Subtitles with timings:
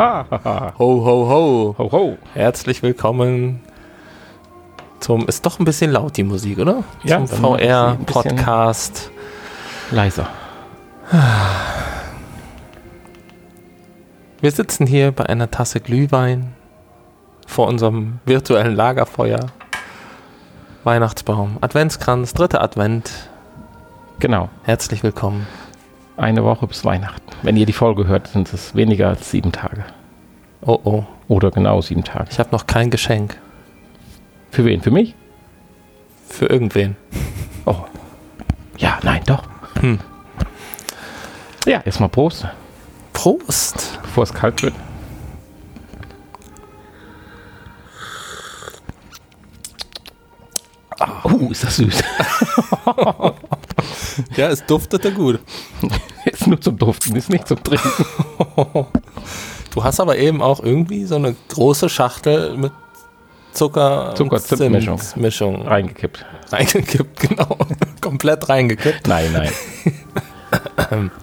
[0.00, 0.24] ho,
[0.78, 1.74] ho, ho.
[1.76, 2.16] Ho, ho.
[2.32, 3.60] Herzlich willkommen
[4.98, 5.28] zum.
[5.28, 6.84] Ist doch ein bisschen laut, die Musik, oder?
[7.04, 9.10] Ja, zum VR-Podcast.
[9.90, 10.26] Leiser.
[14.40, 16.54] Wir sitzen hier bei einer Tasse Glühwein
[17.46, 19.48] vor unserem virtuellen Lagerfeuer.
[20.82, 23.28] Weihnachtsbaum, Adventskranz, dritter Advent.
[24.18, 24.48] Genau.
[24.62, 25.46] Herzlich willkommen.
[26.16, 27.30] Eine Woche bis Weihnachten.
[27.42, 29.84] Wenn ihr die Folge hört, sind es weniger als sieben Tage.
[30.62, 32.28] Oh oh, Oder genau sieben Tage.
[32.30, 33.38] ich habe noch kein Geschenk
[34.50, 34.80] Für wen?
[34.82, 35.14] Für mich?
[36.28, 36.96] für irgendwen.
[37.66, 37.74] Oh.
[38.78, 39.42] Ja, nein, doch.
[39.80, 39.98] Hm.
[41.66, 42.46] Ja, erstmal Prost,
[43.12, 43.98] Prost.
[44.00, 44.74] bevor es kalt wird.
[51.24, 52.02] Oh, ist das süß.
[54.36, 55.40] Ja, es duftete gut.
[56.26, 57.88] ist nur zum Duften, ist nicht zum Trinken.
[59.70, 62.72] Du hast aber eben auch irgendwie so eine große Schachtel mit
[63.52, 65.00] Zucker, Zucker-Zimt-Mischung.
[65.16, 66.24] Mischung Reingekippt.
[66.50, 67.56] reingekippt, genau.
[68.00, 69.06] Komplett reingekippt.
[69.06, 71.10] Nein, nein.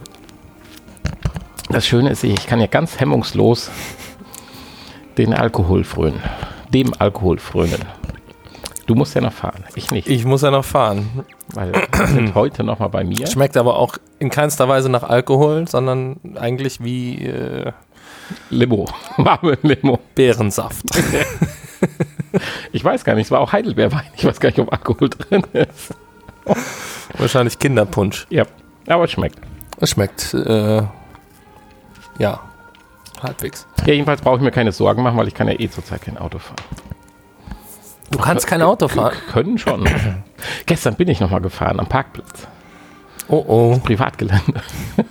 [1.70, 3.70] Das Schöne ist, ich kann ja ganz hemmungslos
[5.18, 6.22] den Alkohol frönen.
[6.74, 7.82] Dem Alkohol frönen.
[8.86, 10.08] Du musst ja noch fahren, ich nicht.
[10.08, 11.26] Ich muss ja noch fahren.
[11.54, 13.28] Weil wir sind heute noch mal bei mir.
[13.28, 17.74] Schmeckt aber auch in keinster Weise nach Alkohol, sondern eigentlich wie äh,
[18.50, 18.88] Limo.
[19.18, 20.00] Warme Limo.
[20.16, 20.86] Beerensaft.
[22.72, 24.06] Ich weiß gar nicht, es war auch Heidelbeerwein.
[24.16, 25.94] Ich weiß gar nicht, ob Alkohol drin ist.
[27.18, 28.28] Wahrscheinlich Kinderpunsch.
[28.30, 28.46] Ja,
[28.88, 29.40] aber es schmeckt.
[29.80, 30.84] Es schmeckt, äh,
[32.20, 32.40] ja,
[33.22, 33.66] halbwegs.
[33.86, 36.18] Ja, jedenfalls brauche ich mir keine Sorgen machen, weil ich kann ja eh zurzeit kein
[36.18, 36.58] Auto fahren.
[38.12, 39.16] Du kannst kein Auto fahren.
[39.32, 39.88] Können schon.
[40.66, 42.48] Gestern bin ich noch mal gefahren am Parkplatz.
[43.28, 43.80] Oh oh.
[43.84, 44.62] Privatgelände.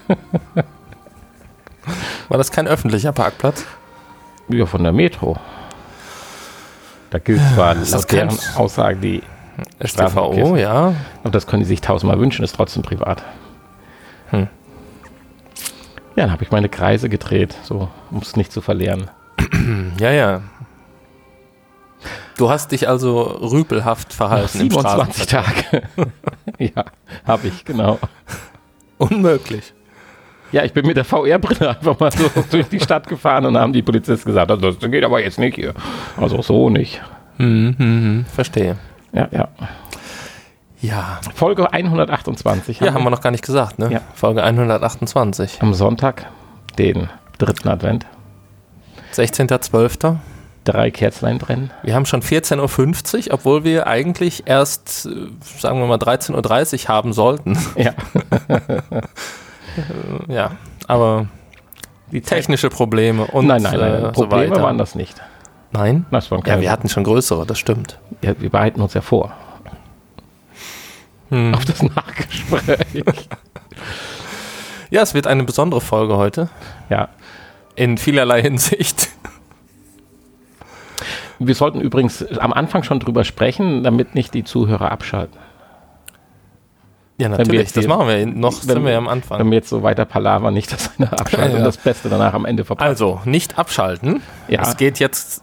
[2.29, 3.65] War das kein öffentlicher Parkplatz?
[4.49, 5.37] Ja, von der Metro.
[7.11, 9.23] Da gilt zwar das laut deren kennt- Aussage die,
[9.85, 10.95] STVO, ja.
[11.23, 13.23] aber das können die sich tausendmal wünschen, ist trotzdem privat.
[14.31, 14.49] Hm.
[16.17, 19.11] Ja, dann habe ich meine Kreise gedreht, so, um es nicht zu verlieren.
[19.99, 20.43] Ja, ja.
[22.37, 25.83] Du hast dich also rüpelhaft verhalten im 27 Straßenverkehr.
[25.97, 26.11] Tage.
[26.59, 26.85] ja,
[27.27, 27.99] habe ich, genau.
[28.99, 29.73] Unmöglich.
[30.57, 33.75] Ja, ich bin mit der VR-Brille einfach mal so durch die Stadt gefahren und haben
[33.75, 35.75] die Polizisten gesagt, also das geht aber jetzt nicht hier.
[36.17, 37.03] Also so nicht.
[37.37, 38.79] Mhm, mhm, verstehe.
[39.13, 39.49] Ja, ja.
[40.81, 41.21] Ja.
[41.35, 43.93] Folge 128 Ja, haben wir noch gar nicht gesagt, ne?
[43.93, 44.01] Ja.
[44.15, 45.59] Folge 128.
[45.61, 46.25] am Sonntag,
[46.79, 48.07] den dritten Advent.
[49.13, 50.17] 16.12.
[50.65, 51.71] Drei Kerzlein brennen.
[51.83, 55.11] Wir haben schon 14.50 Uhr, obwohl wir eigentlich erst, äh,
[55.59, 57.59] sagen wir mal, 13.30 Uhr haben sollten.
[57.77, 57.93] Ja,
[60.29, 60.53] ja,
[60.87, 61.27] aber
[62.13, 64.05] die Zeit- technische Probleme und Nein, nein, nein.
[64.05, 64.63] äh, Probleme so weiter.
[64.63, 65.21] waren das nicht.
[65.73, 66.07] Nein?
[66.11, 66.63] Das waren Ja, keine.
[66.63, 67.99] wir hatten schon größere, das stimmt.
[68.23, 69.33] ja, wir bereiten uns ja vor
[71.31, 71.55] Hm.
[71.55, 73.05] auf das Nachgespräch.
[74.89, 76.49] Ja, es wird eine besondere Folge heute.
[76.89, 77.09] ja.
[77.75, 79.09] In vielerlei Hinsicht.
[81.41, 85.39] Wir sollten übrigens am Anfang schon drüber sprechen, damit nicht die Zuhörer abschalten.
[87.19, 87.73] Ja, natürlich.
[87.73, 88.27] Das machen wir.
[88.27, 89.39] Noch wenn- sind wir ja am Anfang.
[89.39, 92.35] Wenn wir jetzt so weiter palavern, nicht, dass einer abschaltet Ja, und das Beste danach
[92.35, 92.87] am Ende verpasst.
[92.87, 94.23] Also, nicht abschalten.
[94.49, 94.63] Ja.
[94.63, 95.43] Es geht jetzt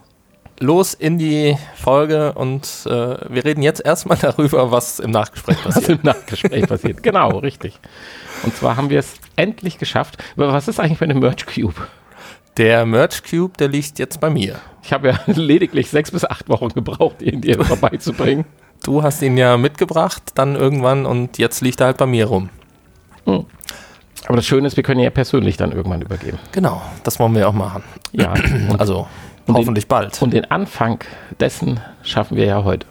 [0.60, 2.90] los in die Folge und äh,
[3.28, 5.98] wir reden jetzt erstmal darüber, was im Nachgespräch was passiert.
[5.98, 7.02] im Nachgespräch passiert.
[7.02, 7.80] Genau, richtig.
[8.44, 10.22] Und zwar haben wir es endlich geschafft.
[10.36, 11.74] Aber Was ist eigentlich für eine Merch Cube?
[12.56, 14.54] Der Merch Cube, der liegt jetzt bei mir.
[14.84, 18.44] Ich habe ja lediglich sechs bis acht Wochen gebraucht, ihn dir vorbeizubringen.
[18.84, 22.50] Du hast ihn ja mitgebracht, dann irgendwann und jetzt liegt er halt bei mir rum.
[23.26, 26.38] Aber das Schöne ist, wir können ihn ja persönlich dann irgendwann übergeben.
[26.52, 27.82] Genau, das wollen wir auch machen.
[28.12, 28.32] Ja.
[28.32, 29.08] Und, Also,
[29.46, 30.20] und hoffentlich bald.
[30.22, 31.00] und den Anfang
[31.40, 32.86] dessen schaffen wir ja heute.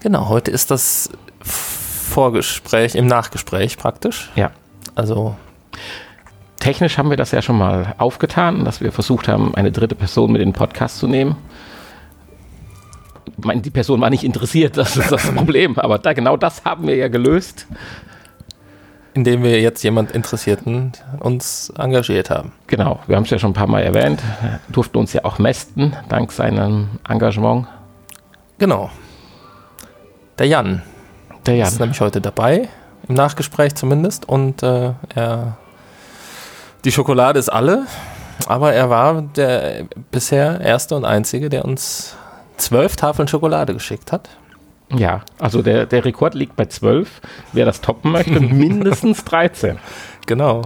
[0.00, 1.10] Genau, heute ist das
[1.40, 4.30] Vorgespräch, im Nachgespräch praktisch.
[4.36, 4.50] Ja.
[4.94, 5.34] Also,
[6.64, 10.32] Technisch haben wir das ja schon mal aufgetan, dass wir versucht haben, eine dritte Person
[10.32, 11.36] mit in den Podcast zu nehmen.
[13.36, 15.78] Meine, die Person war nicht interessiert, das ist das Problem.
[15.78, 17.66] Aber da, genau das haben wir ja gelöst.
[19.14, 20.90] indem wir jetzt jemand Interessierten
[21.20, 22.52] uns engagiert haben.
[22.66, 24.20] Genau, wir haben es ja schon ein paar Mal erwähnt,
[24.70, 27.68] durften uns ja auch mästen, dank seinem Engagement.
[28.58, 28.90] Genau.
[30.38, 30.82] Der Jan
[31.46, 31.80] Der ist Jan.
[31.82, 32.68] nämlich heute dabei,
[33.08, 34.28] im Nachgespräch zumindest.
[34.28, 35.56] Und äh, er,
[36.84, 37.86] die Schokolade ist alle,
[38.48, 42.16] aber er war der bisher erste und einzige, der uns
[42.56, 44.28] zwölf Tafeln Schokolade geschickt hat.
[44.94, 47.20] Ja, also der, der Rekord liegt bei 12.
[47.52, 49.78] Wer das toppen möchte, mindestens 13.
[50.26, 50.62] Genau.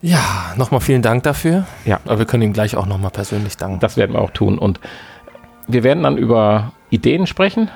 [0.00, 1.64] Ja, nochmal vielen Dank dafür.
[1.84, 2.00] Ja.
[2.04, 3.80] Aber wir können ihm gleich auch nochmal persönlich danken.
[3.80, 4.58] Das werden wir auch tun.
[4.58, 4.80] Und
[5.68, 7.70] wir werden dann über Ideen sprechen,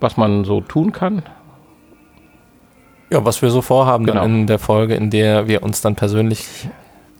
[0.00, 1.22] was man so tun kann.
[3.10, 4.22] Ja, was wir so vorhaben Genau.
[4.22, 6.46] dann in der Folge, in der wir uns dann persönlich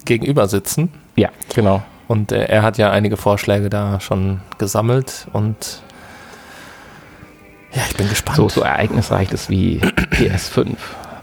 [0.04, 0.92] gegenüber sitzen.
[1.16, 1.82] Ja, genau.
[2.12, 5.80] Und äh, er hat ja einige Vorschläge da schon gesammelt und
[7.72, 8.36] ja, ich bin gespannt.
[8.36, 9.80] So, so ereignisreiches wie
[10.10, 10.76] PS5.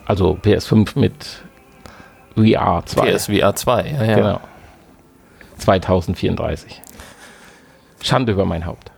[0.08, 1.44] Also PS5 mit
[2.36, 3.06] VR 2.
[3.06, 4.16] PSVR 2, ja, ja.
[4.16, 4.40] Genau.
[5.60, 6.82] 2034.
[8.02, 8.92] Schande über mein Haupt.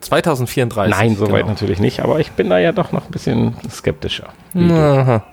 [0.00, 0.94] 2034.
[0.94, 1.48] Nein, soweit genau.
[1.48, 4.28] natürlich nicht, aber ich bin da ja doch noch ein bisschen skeptischer.
[4.54, 5.24] Aha.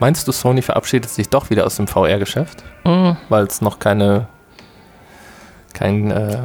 [0.00, 2.64] Meinst du, Sony verabschiedet sich doch wieder aus dem VR-Geschäft?
[2.82, 4.26] Mm, Weil es noch keine
[5.74, 6.38] kein äh,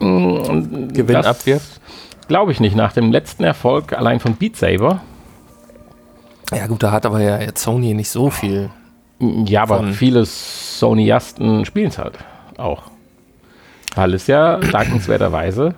[0.00, 1.80] mm, Gewinn das abwirft?
[2.28, 2.76] Glaube ich nicht.
[2.76, 5.00] Nach dem letzten Erfolg allein von Beat Saber.
[6.52, 8.70] Ja gut, da hat aber ja jetzt Sony nicht so viel.
[9.18, 12.14] mm, Ja, aber viele Sonyasten spielen es halt
[12.56, 12.82] auch.
[13.94, 15.74] Weil es ja dankenswerterweise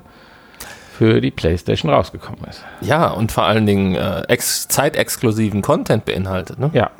[0.98, 2.62] für die PlayStation rausgekommen ist.
[2.82, 6.58] Ja, und vor allen Dingen äh, ex zeitexklusiven Content beinhaltet.
[6.58, 6.70] Ne?
[6.74, 6.90] Ja.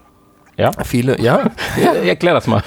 [0.56, 0.70] Ja?
[0.84, 1.50] Viele, ja,
[2.04, 2.62] Erklär das mal.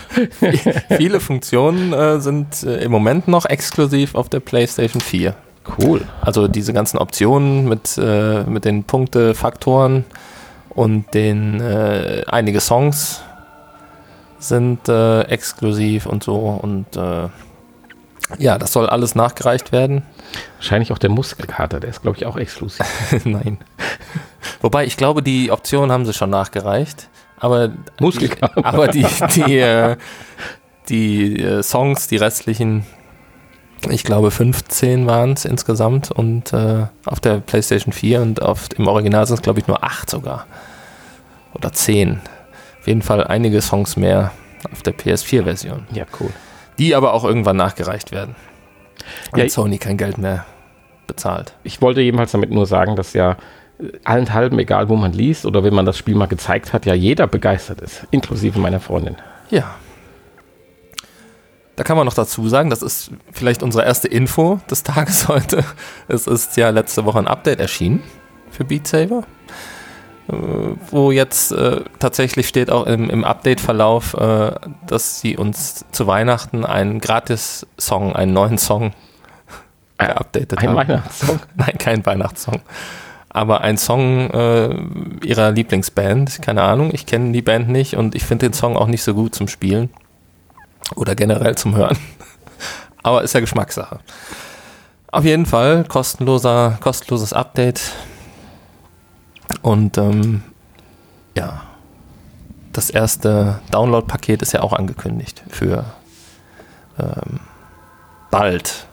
[0.98, 5.36] viele Funktionen äh, sind äh, im Moment noch exklusiv auf der PlayStation 4.
[5.80, 6.02] Cool.
[6.22, 10.06] Also diese ganzen Optionen mit, äh, mit den Punktefaktoren
[10.70, 13.22] und den äh, einige Songs
[14.38, 17.30] sind äh, exklusiv und so und äh,
[18.40, 20.04] ja, das soll alles nachgereicht werden.
[20.58, 22.86] Wahrscheinlich auch der Muskelkater, der ist, glaube ich, auch exklusiv.
[23.24, 23.60] Nein.
[24.62, 27.08] Wobei ich glaube, die Optionen haben sie schon nachgereicht,
[27.46, 28.66] aber Muskelkater.
[28.66, 29.06] aber die
[29.36, 29.96] die äh,
[30.90, 32.86] die äh, Songs, die restlichen
[33.90, 38.88] ich glaube 15 waren es insgesamt und äh, auf der PlayStation 4 und auf, im
[38.88, 40.48] Original sind es glaube ich nur 8 sogar.
[41.54, 42.20] Oder 10.
[42.80, 44.32] Auf jeden Fall einige Songs mehr
[44.72, 45.88] auf der PS4-Version.
[45.92, 46.32] Ja, cool.
[46.78, 48.36] Die aber auch irgendwann nachgereicht werden.
[49.32, 50.46] Ja, Wenn Sony kein Geld mehr
[51.08, 51.54] bezahlt.
[51.64, 53.38] Ich wollte jedenfalls damit nur sagen, dass ja
[54.04, 57.28] allenthalben, egal wo man liest oder wenn man das Spiel mal gezeigt hat, ja jeder
[57.28, 59.16] begeistert ist, inklusive meiner Freundin.
[59.50, 59.76] Ja.
[61.76, 65.64] Da kann man noch dazu sagen, das ist vielleicht unsere erste Info des Tages heute.
[66.08, 68.02] Es ist ja letzte Woche ein Update erschienen
[68.50, 69.24] für Beat Saber,
[70.30, 70.34] äh,
[70.90, 74.52] wo jetzt äh, tatsächlich steht auch im, im Update-Verlauf, äh,
[74.88, 78.94] dass sie uns zu Weihnachten einen Gratis-Song, einen neuen Song
[79.98, 80.76] geupdatet Ein haben.
[80.76, 81.40] Weihnachtssong.
[81.56, 82.62] Nein, kein Weihnachtssong.
[83.36, 84.78] Aber ein Song äh,
[85.26, 86.42] ihrer Lieblingsband.
[86.42, 89.14] Keine Ahnung, ich kenne die Band nicht und ich finde den Song auch nicht so
[89.14, 89.90] gut zum Spielen.
[90.96, 91.98] Oder generell zum Hören.
[93.04, 94.00] Aber ist ja Geschmackssache.
[95.12, 97.82] Auf jeden Fall kostenloser, kostenloses Update.
[99.62, 100.42] Und ähm,
[101.36, 101.64] ja,
[102.72, 105.84] das erste Download-Paket ist ja auch angekündigt für
[106.98, 107.42] ähm,
[108.32, 108.88] bald.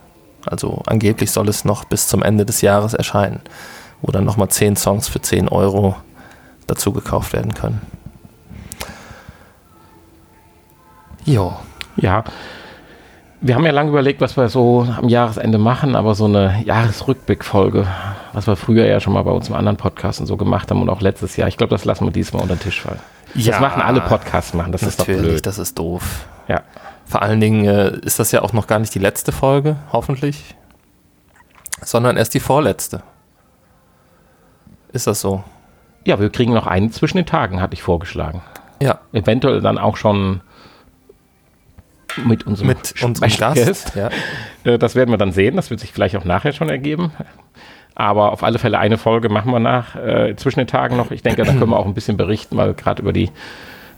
[0.45, 3.39] Also angeblich soll es noch bis zum Ende des Jahres erscheinen,
[4.03, 5.95] wo dann nochmal 10 Songs für 10 Euro
[6.67, 7.81] dazu gekauft werden können.
[11.25, 11.53] Jo.
[11.95, 12.23] Ja.
[13.39, 17.87] Wir haben ja lange überlegt, was wir so am Jahresende machen, aber so eine Jahresrückblickfolge,
[18.33, 20.81] was wir früher ja schon mal bei uns im anderen Podcast und so gemacht haben
[20.81, 22.99] und auch letztes Jahr, ich glaube, das lassen wir diesmal unter den Tisch fallen.
[23.33, 25.45] das machen alle Podcasts machen, das ist doch Natürlich, blöd.
[25.45, 26.25] das ist doof.
[26.47, 26.61] Ja.
[27.05, 30.55] Vor allen Dingen äh, ist das ja auch noch gar nicht die letzte Folge, hoffentlich,
[31.81, 33.03] sondern erst die vorletzte.
[34.93, 35.43] Ist das so?
[36.05, 38.41] ja, wir kriegen noch einen zwischen den Tagen, hatte ich vorgeschlagen.
[38.81, 40.41] Ja, Eventuell dann auch schon
[42.25, 43.95] mit unserem, mit unserem Gast.
[43.95, 44.09] Ja.
[44.65, 45.55] Äh, Das werden wir dann sehen.
[45.57, 47.11] Das wird sich vielleicht auch nachher schon ergeben.
[47.95, 51.11] Aber auf alle Fälle eine Folge machen wir nach äh, zwischen den Tagen noch.
[51.11, 53.29] Ich denke, da können wir auch ein bisschen berichten, weil gerade über die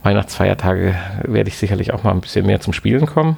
[0.03, 3.37] Weihnachtsfeiertage werde ich sicherlich auch mal ein bisschen mehr zum Spielen kommen.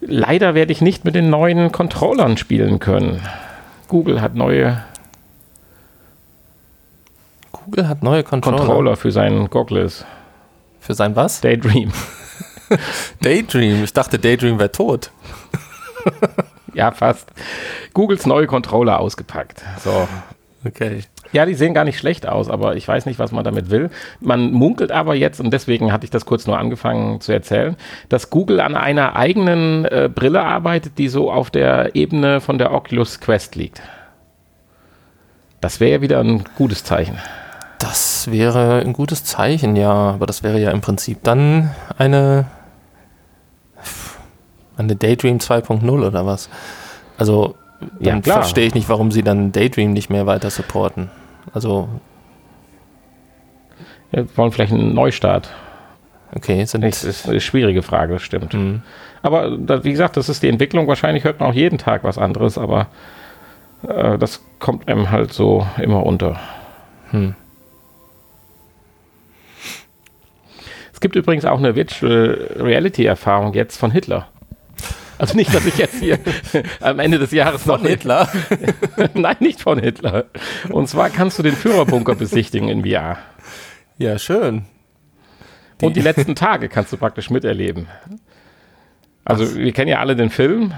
[0.00, 3.20] Leider werde ich nicht mit den neuen Controllern spielen können.
[3.88, 4.82] Google hat neue
[7.64, 8.58] Google hat neue Controller.
[8.58, 10.04] Controller für seinen Goggles.
[10.80, 11.40] Für sein was?
[11.40, 11.92] Daydream.
[13.22, 13.84] Daydream.
[13.84, 15.10] Ich dachte, Daydream wäre tot.
[16.74, 17.30] Ja, fast.
[17.92, 19.62] Googles neue Controller ausgepackt.
[19.84, 20.08] So,
[20.66, 21.00] Okay.
[21.32, 23.90] Ja, die sehen gar nicht schlecht aus, aber ich weiß nicht, was man damit will.
[24.20, 27.76] Man munkelt aber jetzt, und deswegen hatte ich das kurz nur angefangen zu erzählen,
[28.08, 32.72] dass Google an einer eigenen äh, Brille arbeitet, die so auf der Ebene von der
[32.72, 33.82] Oculus Quest liegt.
[35.60, 37.18] Das wäre ja wieder ein gutes Zeichen.
[37.78, 39.92] Das wäre ein gutes Zeichen, ja.
[39.92, 42.46] Aber das wäre ja im Prinzip dann eine,
[44.76, 46.48] eine Daydream 2.0 oder was.
[47.18, 47.54] Also,
[48.00, 48.36] Ja, dann klar.
[48.42, 51.10] verstehe ich nicht, warum sie dann Daydream nicht mehr weiter supporten.
[51.52, 51.88] Also,
[54.10, 55.50] Wir wollen vielleicht einen Neustart.
[56.34, 58.54] Okay, sind Das ist eine schwierige Frage, das stimmt.
[58.54, 58.82] Mhm.
[59.22, 60.86] Aber wie gesagt, das ist die Entwicklung.
[60.88, 62.88] Wahrscheinlich hört man auch jeden Tag was anderes, aber
[63.86, 66.38] äh, das kommt einem halt so immer unter.
[67.10, 67.34] Hm.
[71.04, 74.26] Gibt übrigens auch eine Virtual Reality Erfahrung jetzt von Hitler.
[75.18, 76.18] Also nicht, dass ich jetzt hier
[76.80, 78.26] am Ende des Jahres noch von Hitler.
[79.14, 80.24] Nein, nicht von Hitler.
[80.70, 83.18] Und zwar kannst du den Führerbunker besichtigen in VR.
[83.98, 84.64] ja, schön.
[85.82, 87.86] Und die letzten Tage kannst du praktisch miterleben.
[89.26, 90.72] Also wir kennen ja alle den Film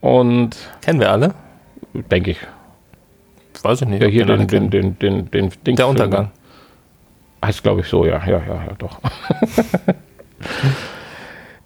[0.00, 1.34] und Kennen wir alle?
[1.92, 2.38] denke ich,
[3.62, 4.02] Weiß ich nicht.
[4.02, 6.30] ja hier den den, den, den, den, den Der Untergang.
[7.44, 9.00] Heißt glaube ich so, ja, ja, ja, ja doch.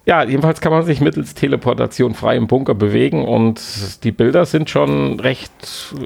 [0.05, 3.59] ja, jedenfalls kann man sich mittels Teleportation frei im Bunker bewegen und
[4.03, 5.51] die Bilder sind schon recht,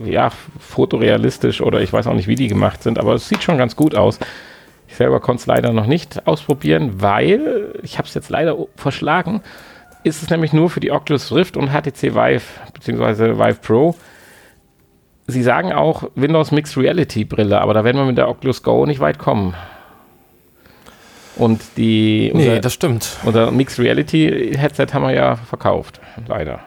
[0.05, 3.57] ja, fotorealistisch oder ich weiß auch nicht, wie die gemacht sind, aber es sieht schon
[3.57, 4.19] ganz gut aus.
[4.87, 9.41] Ich selber konnte es leider noch nicht ausprobieren, weil, ich habe es jetzt leider verschlagen,
[10.03, 12.43] ist es nämlich nur für die Oculus Rift und HTC Vive
[12.73, 13.37] bzw.
[13.37, 13.95] Vive Pro.
[15.27, 18.85] Sie sagen auch Windows Mixed Reality Brille, aber da werden wir mit der Oculus Go
[18.85, 19.53] nicht weit kommen.
[21.35, 23.17] Und die Nee, unser, das stimmt.
[23.25, 26.59] unser Mixed Reality Headset haben wir ja verkauft, leider.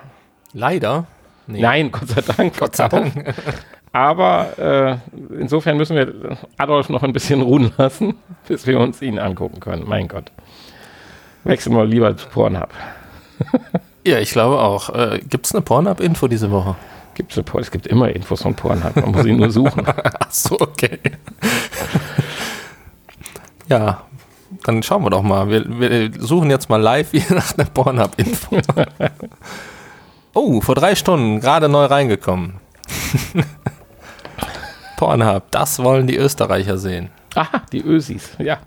[0.52, 1.06] Leider.
[1.46, 1.60] Nee.
[1.62, 2.58] Nein, Gott sei Dank.
[2.58, 2.88] Gott sei.
[2.88, 3.34] Dank.
[3.92, 8.14] Aber äh, insofern müssen wir Adolf noch ein bisschen ruhen lassen,
[8.48, 9.84] bis wir uns ihn angucken können.
[9.88, 10.30] Mein Gott.
[11.42, 12.70] Wechseln wir lieber zu Pornhub.
[14.02, 14.88] Ja, ich glaube auch.
[14.94, 16.74] Äh, Gibt es eine Pornhub-Info diese Woche?
[17.20, 19.84] Gibt's eine Por- es gibt immer Infos von Pornhub, man muss ihn nur suchen.
[20.20, 20.98] Ach so, okay.
[23.68, 24.04] ja,
[24.64, 25.50] dann schauen wir doch mal.
[25.50, 28.56] Wir, wir suchen jetzt mal live nach einer Pornhub-Info.
[30.32, 32.54] oh, vor drei Stunden, gerade neu reingekommen.
[34.96, 37.10] Pornhub, das wollen die Österreicher sehen.
[37.34, 38.60] Aha, die Ösis, ja.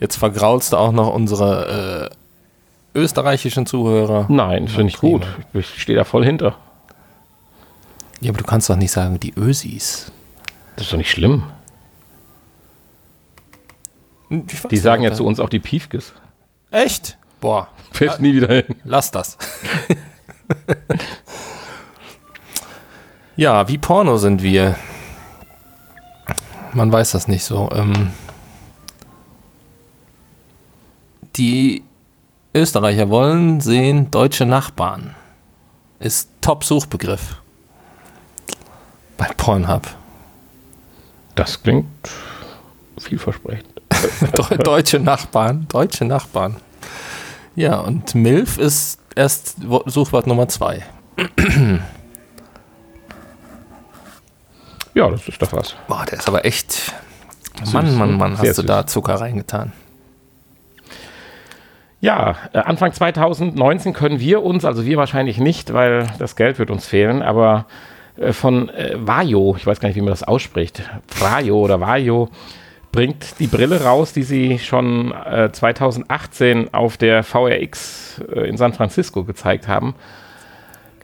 [0.00, 2.10] Jetzt vergraulst du auch noch unsere
[2.94, 4.26] äh, österreichischen Zuhörer.
[4.28, 5.22] Nein, finde ich gut.
[5.54, 6.56] Ich stehe da voll hinter.
[8.20, 10.12] Ja, aber du kannst doch nicht sagen, die Ösis.
[10.76, 11.44] Das ist doch nicht schlimm.
[14.28, 16.12] Weiß Die sagen ja zu uns auch die Piefkes.
[16.70, 17.18] Echt?
[17.40, 18.76] Boah, Fällt nie wieder hin.
[18.84, 19.36] Lass das.
[23.36, 24.76] ja, wie Porno sind wir?
[26.72, 27.68] Man weiß das nicht so.
[27.72, 28.12] Ähm,
[31.36, 31.82] die
[32.54, 35.14] Österreicher wollen sehen deutsche Nachbarn.
[35.98, 37.42] Ist Top-Suchbegriff.
[39.20, 39.82] Bei Pornhub.
[41.34, 41.86] Das klingt
[42.98, 43.66] vielversprechend.
[44.34, 45.66] Deu- deutsche Nachbarn.
[45.68, 46.56] Deutsche Nachbarn.
[47.54, 50.82] Ja, und MILF ist erst Wo- Suchwort Nummer zwei.
[54.94, 55.76] Ja, das ist doch was.
[55.86, 56.92] Boah, der ist aber echt.
[57.72, 58.66] Mann, Mann, Mann, Sehr hast du süß.
[58.66, 59.72] da Zucker reingetan.
[62.00, 66.70] Ja, äh, Anfang 2019 können wir uns, also wir wahrscheinlich nicht, weil das Geld wird
[66.70, 67.66] uns fehlen, aber
[68.32, 70.82] von äh, Vajo, ich weiß gar nicht, wie man das ausspricht,
[71.18, 72.28] Vajo oder Vajo,
[72.92, 78.72] bringt die Brille raus, die sie schon äh, 2018 auf der VRX äh, in San
[78.72, 79.94] Francisco gezeigt haben.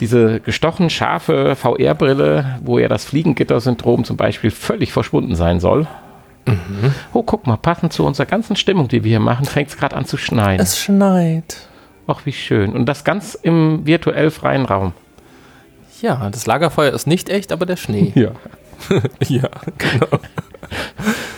[0.01, 5.87] Diese gestochen scharfe VR-Brille, wo ja das Fliegengitter-Syndrom zum Beispiel völlig verschwunden sein soll.
[7.13, 9.97] Oh, guck mal, passend zu unserer ganzen Stimmung, die wir hier machen, fängt es gerade
[9.97, 10.61] an zu schneien.
[10.61, 11.67] Es schneit.
[12.07, 12.73] Ach, wie schön.
[12.73, 14.93] Und das ganz im virtuell freien Raum.
[16.03, 18.13] Ja, das Lagerfeuer ist nicht echt, aber der Schnee.
[18.15, 18.33] Ja.
[19.27, 19.49] ja,
[19.79, 20.21] genau.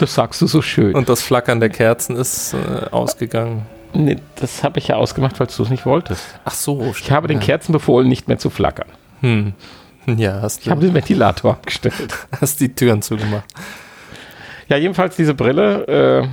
[0.00, 0.94] Das sagst du so schön.
[0.94, 3.62] Und das Flackern der Kerzen ist äh, ausgegangen.
[3.94, 6.24] nee, das habe ich ja ausgemacht, weil du es nicht wolltest.
[6.44, 7.38] Ach so, Ich habe den.
[7.40, 8.88] Kerzen befohlen, nicht mehr zu flackern.
[9.20, 9.54] Hm.
[10.16, 12.14] Ja, hast Ich du habe den Ventilator abgestellt.
[12.40, 13.44] hast die Türen zugemacht.
[14.68, 15.86] Ja, jedenfalls diese Brille
[16.24, 16.28] äh,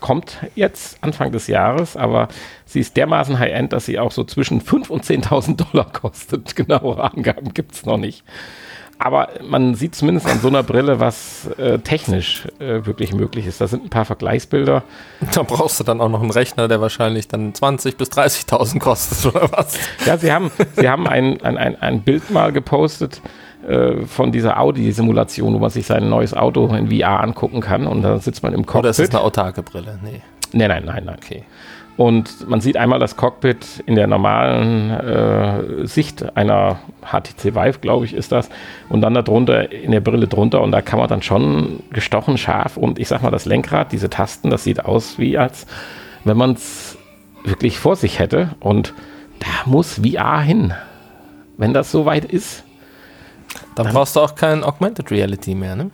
[0.00, 2.28] kommt jetzt Anfang des Jahres, aber
[2.64, 6.56] sie ist dermaßen High-End, dass sie auch so zwischen 5.000 und 10.000 Dollar kostet.
[6.56, 8.24] Genaue Angaben gibt es noch nicht.
[8.98, 13.60] Aber man sieht zumindest an so einer Brille, was äh, technisch äh, wirklich möglich ist.
[13.60, 14.84] Da sind ein paar Vergleichsbilder.
[15.34, 19.26] Da brauchst du dann auch noch einen Rechner, der wahrscheinlich dann 20.000 bis 30.000 kostet
[19.34, 19.76] oder was.
[20.06, 23.20] Ja, sie haben, sie haben ein, ein, ein, ein Bild mal gepostet
[23.66, 27.86] äh, von dieser Audi-Simulation, wo man sich sein neues Auto in VR angucken kann.
[27.86, 28.80] Und da sitzt man im Cockpit.
[28.80, 29.98] Oder ist es eine autarke Brille?
[30.02, 30.20] Nee.
[30.52, 31.16] nein, nein, nein, nein.
[31.22, 31.44] Okay.
[31.96, 38.06] Und man sieht einmal das Cockpit in der normalen äh, Sicht einer HTC Vive, glaube
[38.06, 38.48] ich, ist das.
[38.88, 40.62] Und dann darunter, in der Brille drunter.
[40.62, 42.76] Und da kann man dann schon gestochen scharf.
[42.76, 45.66] Und ich sag mal, das Lenkrad, diese Tasten, das sieht aus wie als
[46.24, 46.96] wenn man es
[47.44, 48.50] wirklich vor sich hätte.
[48.60, 48.94] Und
[49.40, 50.72] da muss VR hin.
[51.58, 52.64] Wenn das soweit ist.
[53.74, 55.90] Dann brauchst du auch kein Augmented Reality mehr, ne?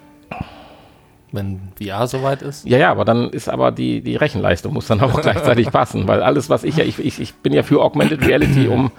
[1.33, 2.67] wenn VR soweit ist.
[2.67, 6.23] Ja, ja, aber dann ist aber die, die Rechenleistung muss dann auch gleichzeitig passen, weil
[6.23, 8.91] alles, was ich ja, ich, ich, ich bin ja für Augmented Reality, um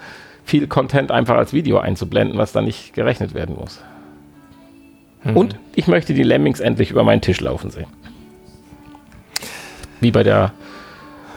[0.44, 3.80] viel Content einfach als Video einzublenden, was dann nicht gerechnet werden muss.
[5.24, 5.36] Mhm.
[5.36, 7.86] Und ich möchte die Lemmings endlich über meinen Tisch laufen sehen.
[10.00, 10.52] Wie bei der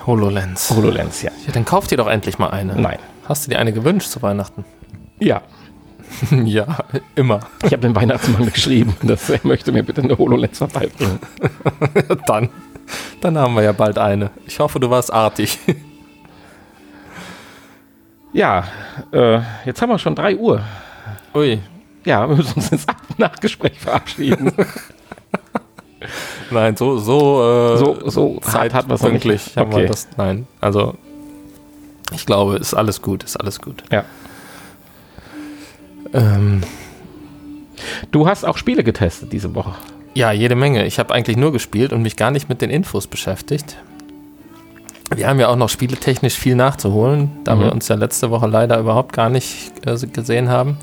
[0.06, 0.72] HoloLens.
[0.72, 1.32] HoloLens, ja.
[1.46, 2.80] Ja, dann kauf dir doch endlich mal eine.
[2.80, 3.00] Nein.
[3.26, 4.64] Hast du dir eine gewünscht zu Weihnachten?
[5.20, 5.42] Ja,
[6.46, 6.66] ja,
[7.16, 7.40] immer.
[7.64, 11.20] ich habe dem Weihnachtsmann geschrieben, dass er möchte mir bitte eine HoloLens vorbeibringen.
[12.28, 12.50] dann,
[13.22, 14.32] dann haben wir ja bald eine.
[14.46, 15.60] Ich hoffe, du warst artig.
[18.36, 18.64] Ja,
[19.12, 20.64] äh, jetzt haben wir schon 3 Uhr.
[21.36, 21.60] Ui.
[22.04, 22.88] Ja, wir müssen uns ins
[23.20, 24.52] Nachgespräch verabschieden.
[26.50, 29.56] Nein, so, so, äh, So, so hart hat man es nicht.
[29.56, 29.86] haben wir Okay.
[29.86, 30.08] das.
[30.18, 30.96] Nein, also
[32.12, 33.84] ich glaube, ist alles gut, ist alles gut.
[33.92, 34.04] Ja.
[36.14, 36.62] Ähm,
[38.12, 39.74] Du hast auch Spiele getestet diese Woche.
[40.14, 40.86] ja, jede Menge.
[40.86, 43.78] Ich habe eigentlich nur gespielt und mich gar nicht mit den Infos beschäftigt.
[45.16, 47.60] Wir haben ja auch noch spieletechnisch viel nachzuholen, da Mhm.
[47.62, 50.78] wir uns ja letzte Woche leider überhaupt gar nicht äh, gesehen haben.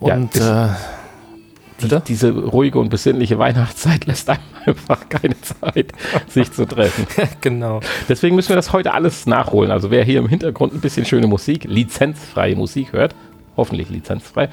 [0.00, 0.68] Ja, Und ist- äh,
[1.80, 2.02] bitte?
[2.06, 5.92] Diese ruhige und besinnliche Weihnachtszeit lässt einem einfach keine Zeit,
[6.28, 7.06] sich zu treffen.
[7.40, 7.80] genau.
[8.08, 9.70] Deswegen müssen wir das heute alles nachholen.
[9.72, 13.14] Also wer hier im Hintergrund ein bisschen schöne Musik, lizenzfreie Musik hört,
[13.56, 14.48] hoffentlich lizenzfrei,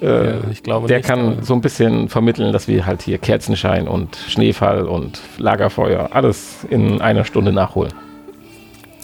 [0.00, 3.18] äh, Ja, ich glaube der nicht, kann so ein bisschen vermitteln, dass wir halt hier
[3.18, 7.92] Kerzenschein und Schneefall und Lagerfeuer alles in einer Stunde nachholen.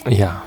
[0.09, 0.43] Ja.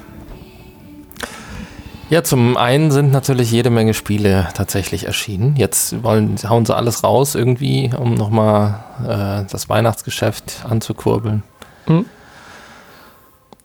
[2.10, 5.56] Ja, zum einen sind natürlich jede Menge Spiele tatsächlich erschienen.
[5.56, 11.44] Jetzt wollen, hauen sie alles raus irgendwie, um nochmal äh, das Weihnachtsgeschäft anzukurbeln.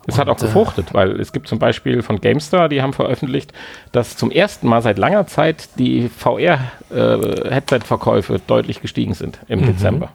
[0.07, 3.53] Es hat auch äh, gefruchtet, weil es gibt zum Beispiel von GameStar, die haben veröffentlicht,
[3.93, 9.67] dass zum ersten Mal seit langer Zeit die VR-Headset-Verkäufe deutlich gestiegen sind im Mhm.
[9.67, 10.11] Dezember.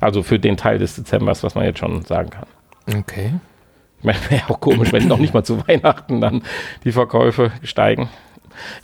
[0.00, 2.46] Also für den Teil des Dezembers, was man jetzt schon sagen kann.
[2.98, 3.34] Okay.
[4.00, 6.42] Ich meine, wäre auch komisch, wenn noch nicht mal zu Weihnachten dann
[6.84, 8.08] die Verkäufe steigen.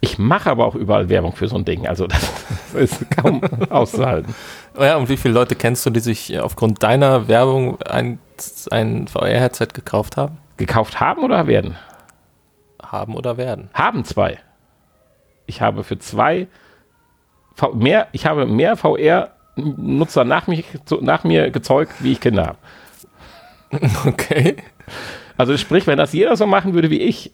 [0.01, 1.89] Ich mache aber auch überall Werbung für so ein Ding.
[1.89, 2.31] Also das
[2.75, 4.35] ist kaum auszuhalten.
[4.79, 8.21] Oh ja, und wie viele Leute kennst du, die sich aufgrund deiner Werbung ein,
[8.71, 10.39] ein VR-Headset gekauft haben?
[10.57, 11.77] Gekauft haben oder werden?
[12.83, 13.71] Haben oder werden?
[13.75, 14.39] Haben zwei.
[15.47, 16.47] Ich habe für zwei
[17.55, 20.67] v mehr, ich habe mehr VR-Nutzer nach, mich-
[21.01, 22.59] nach mir gezeugt, wie ich Kinder habe.
[24.07, 24.57] Okay.
[25.37, 27.33] Also sprich, wenn das jeder so machen würde wie ich,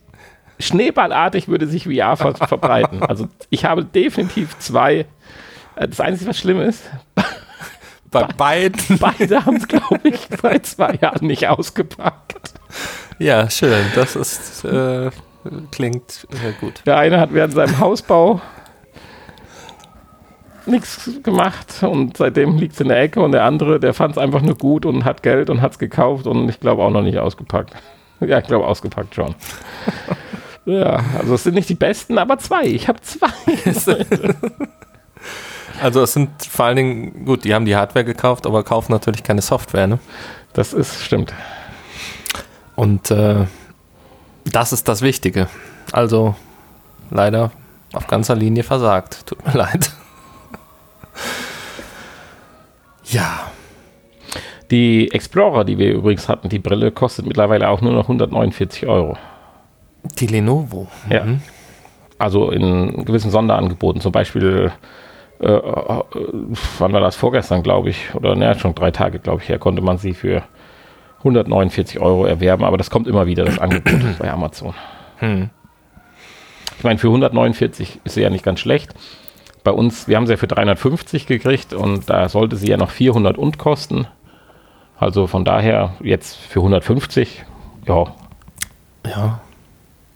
[0.59, 3.03] schneeballartig würde sich VR ver verbreiten.
[3.03, 5.07] Also ich habe definitiv zwei.
[5.77, 6.89] Äh, Das Einzige, was schlimm ist,
[8.11, 8.81] Bei beiden.
[8.99, 12.55] beide haben es, glaube ich, seit zwei Jahren nicht ausgepackt.
[13.21, 13.85] Ja, schön.
[13.95, 15.11] Das ist, äh,
[15.71, 16.83] klingt äh, gut.
[16.87, 18.41] Der eine hat während seinem Hausbau
[20.65, 24.19] nichts gemacht und seitdem liegt es in der Ecke und der andere, der fand es
[24.19, 27.03] einfach nur gut und hat Geld und hat es gekauft und ich glaube auch noch
[27.03, 27.75] nicht ausgepackt.
[28.23, 29.35] Ja, ich glaube ausgepackt schon.
[30.67, 32.65] Ja, also es sind nicht die besten, aber zwei.
[32.65, 33.29] Ich habe zwei.
[35.83, 39.23] Also es sind vor allen Dingen, gut, die haben die Hardware gekauft, aber kaufen natürlich
[39.23, 39.99] keine Software, ne?
[40.53, 41.33] Das ist, stimmt.
[42.81, 43.45] Und äh,
[44.51, 45.49] das ist das Wichtige.
[45.93, 46.35] Also
[47.11, 47.51] leider
[47.93, 49.27] auf ganzer Linie versagt.
[49.27, 49.91] Tut mir leid.
[53.05, 53.51] Ja,
[54.71, 59.19] Die Explorer, die wir übrigens hatten, die Brille kostet mittlerweile auch nur noch 149 Euro.
[60.19, 60.87] die Lenovo.
[61.11, 61.27] Ja.
[62.19, 64.73] Also in gewissen Sonderangeboten, zum Beispiel,
[65.41, 66.03] äh, äh,
[66.79, 67.17] wann war das?
[67.17, 70.45] Vorgestern, glaube ich, oder ne, schon drei Tage, glaube ich, her, konnte man sie für
[71.21, 74.75] 149 Euro erwerben, aber das kommt immer wieder, das Angebot bei Amazon.
[75.19, 75.51] Hm.
[76.79, 78.95] Ich meine, für 149 ist sie ja nicht ganz schlecht.
[79.63, 82.91] Bei uns, wir haben sie ja für 350 gekriegt und da sollte sie ja noch
[82.91, 84.07] 400 und kosten.
[84.99, 87.45] Also von daher jetzt für 150,
[87.87, 88.05] ja,
[89.07, 89.41] Ja.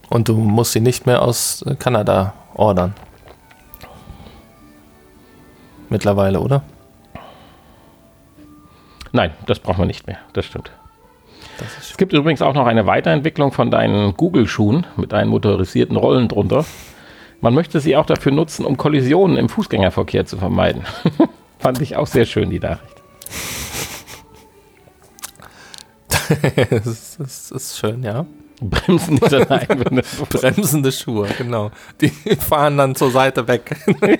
[0.09, 2.93] Und du musst sie nicht mehr aus Kanada ordern.
[5.89, 6.63] Mittlerweile, oder?
[9.11, 10.71] nein, das braucht man nicht mehr, das stimmt.
[11.79, 16.65] Es gibt übrigens auch noch eine Weiterentwicklung von deinen Google-Schuhen mit einen motorisierten Rollen drunter.
[17.41, 20.83] Man möchte sie auch dafür nutzen, um Kollisionen im Fußgängerverkehr zu vermeiden.
[21.59, 22.95] Fand ich auch sehr schön, die Nachricht.
[26.69, 28.25] das, ist, das ist schön, ja.
[28.61, 30.03] Bremsen dieser Einwände.
[30.29, 31.71] Bremsende Schuhe, genau.
[32.01, 33.75] Die fahren dann zur Seite weg.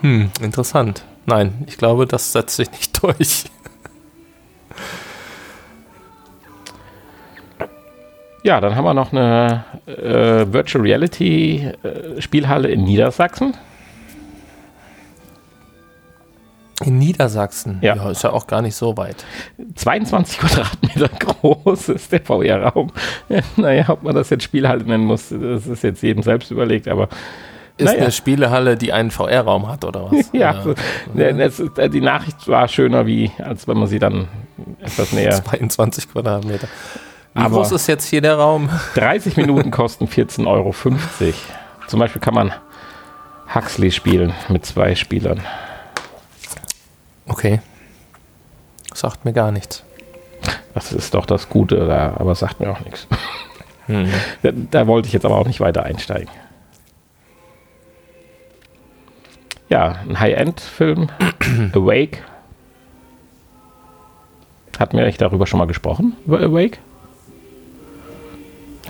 [0.00, 1.04] hm, interessant.
[1.26, 3.44] Nein, ich glaube, das setzt sich nicht durch.
[8.44, 13.54] Ja, dann haben wir noch eine äh, Virtual Reality äh, Spielhalle in Niedersachsen.
[16.84, 17.78] In Niedersachsen?
[17.80, 18.10] Ja.
[18.10, 19.24] ist ja auch gar nicht so weit.
[19.76, 22.90] 22 Quadratmeter groß ist der VR-Raum.
[23.56, 27.08] naja, ob man das jetzt Spielhalle nennen muss, das ist jetzt jedem selbst überlegt, aber
[27.78, 28.02] Ist Naja.
[28.02, 30.28] eine Spielehalle, die einen VR-Raum hat, oder was?
[30.32, 30.62] ja,
[31.14, 34.28] das ist, äh, die Nachricht war schöner, wie als wenn man sie dann
[34.80, 35.42] etwas näher.
[35.42, 36.68] 22 Quadratmeter.
[37.34, 38.68] Wie Aber- groß ist jetzt hier der Raum?
[38.94, 40.74] 30 Minuten kosten 14,50 Euro.
[41.86, 42.52] Zum Beispiel kann man
[43.54, 45.40] Huxley spielen mit zwei Spielern.
[47.26, 47.60] Okay.
[48.94, 49.82] Sagt mir gar nichts.
[50.74, 53.06] Das ist doch das Gute, da, aber sagt mir auch nichts.
[53.86, 54.08] Hm.
[54.42, 56.28] Da, da wollte ich jetzt aber auch nicht weiter einsteigen.
[59.72, 61.08] Ja, ein High-End-Film,
[61.72, 62.18] Awake.
[64.78, 66.76] Hatten wir echt darüber schon mal gesprochen, über Awake?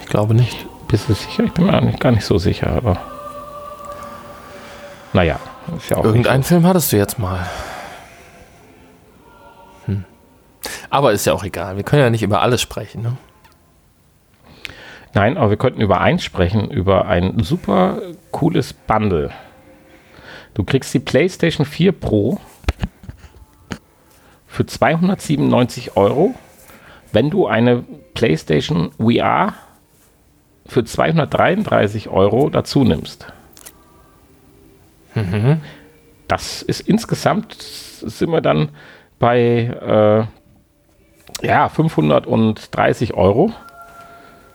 [0.01, 0.67] Ich glaube nicht.
[0.89, 1.45] Bist du sicher?
[1.45, 2.97] Ich bin mir eigentlich gar nicht so sicher, aber.
[5.13, 5.39] Naja,
[5.77, 7.47] ist ja auch Irgendeinen Film hattest du jetzt mal.
[9.87, 10.03] Hm.
[10.91, 11.77] Aber ist ja auch egal.
[11.77, 13.03] Wir können ja nicht über alles sprechen.
[13.03, 13.17] Ne?
[15.15, 17.99] Nein, aber wir könnten über eins sprechen, über ein super
[18.33, 19.31] cooles Bundle.
[20.55, 22.39] Du kriegst die PlayStation 4 Pro
[24.47, 26.35] für 297 Euro,
[27.13, 27.85] wenn du eine
[28.15, 29.55] PlayStation VR
[30.67, 33.27] für 233 Euro dazu nimmst.
[36.29, 38.71] Das ist insgesamt, sind wir dann
[39.19, 40.29] bei
[41.43, 43.53] äh, ja, 530 Euro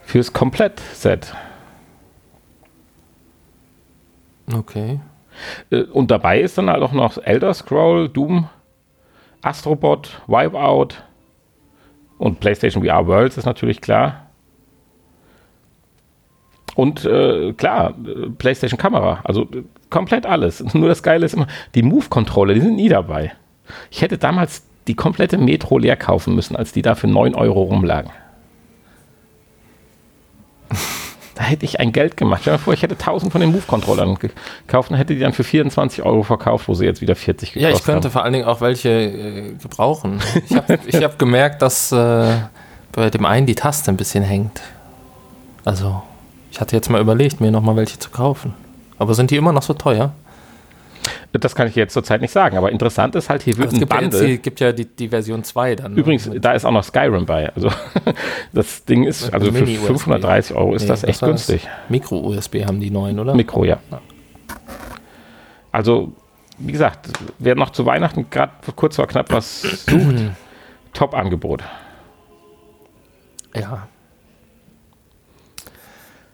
[0.04, 1.34] fürs Komplettset.
[4.54, 5.00] Okay.
[5.70, 8.48] Äh, Und dabei ist dann halt auch noch Elder Scroll, Doom,
[9.42, 10.96] Astrobot, Wipeout
[12.18, 14.24] und PlayStation VR Worlds ist natürlich klar.
[16.76, 17.96] Und äh, klar,
[18.38, 20.64] PlayStation Kamera, also äh, komplett alles.
[20.74, 23.34] Nur das Geile ist immer, die Move-Controller, die sind nie dabei.
[23.90, 27.64] Ich hätte damals die komplette Metro leer kaufen müssen, als die da für 9 Euro
[27.64, 28.12] rumlagen.
[31.38, 32.42] Da hätte ich ein Geld gemacht.
[32.42, 35.34] Stell dir mal vor, ich hätte 1000 von den Move-Controllern gekauft und hätte die dann
[35.34, 38.12] für 24 Euro verkauft, wo sie jetzt wieder 40 gekostet Ja, ich könnte haben.
[38.14, 40.20] vor allen Dingen auch welche äh, gebrauchen.
[40.50, 42.38] Ich habe hab gemerkt, dass äh,
[42.92, 44.62] bei dem einen die Taste ein bisschen hängt.
[45.64, 46.02] Also,
[46.52, 48.56] ich hatte jetzt mal überlegt, mir nochmal welche zu kaufen.
[48.98, 50.14] Aber sind die immer noch so teuer?
[51.34, 53.80] Das kann ich jetzt zurzeit nicht sagen, aber interessant ist halt, hier wird es ein
[53.80, 54.28] gibt ja, jetzt Bundle.
[54.28, 55.94] die, gibt ja die, die Version 2 dann.
[55.94, 56.00] ne?
[56.00, 57.54] Übrigens, da ist auch noch Skyrim bei.
[57.54, 57.70] Also
[58.54, 59.88] das Ding ist, also für Mini-USB.
[59.88, 61.68] 530 Euro ist Nee, das echt günstig.
[61.90, 63.36] Micro-USB haben die neuen, oder?
[63.36, 63.80] Mikro, ja.
[65.72, 66.14] Also,
[66.58, 70.16] wie gesagt, wer noch zu Weihnachten gerade kurz vor knapp was sucht,
[70.94, 71.64] Top-Angebot.
[73.56, 73.88] ja.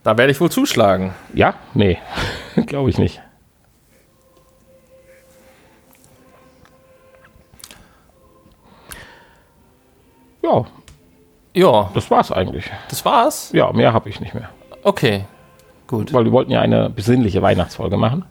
[0.05, 1.13] Da werde ich wohl zuschlagen.
[1.33, 1.53] Ja?
[1.73, 1.97] Nee,
[2.67, 3.21] glaube ich nicht.
[10.43, 10.65] Ja,
[11.55, 12.69] Ja, das war's eigentlich.
[12.89, 13.51] das war's.
[13.53, 14.49] Ja, mehr habe ich nicht mehr.
[14.83, 15.25] Okay,
[15.87, 16.11] gut.
[16.13, 18.25] Weil wir wollten ja eine besinnliche Weihnachtsfolge machen.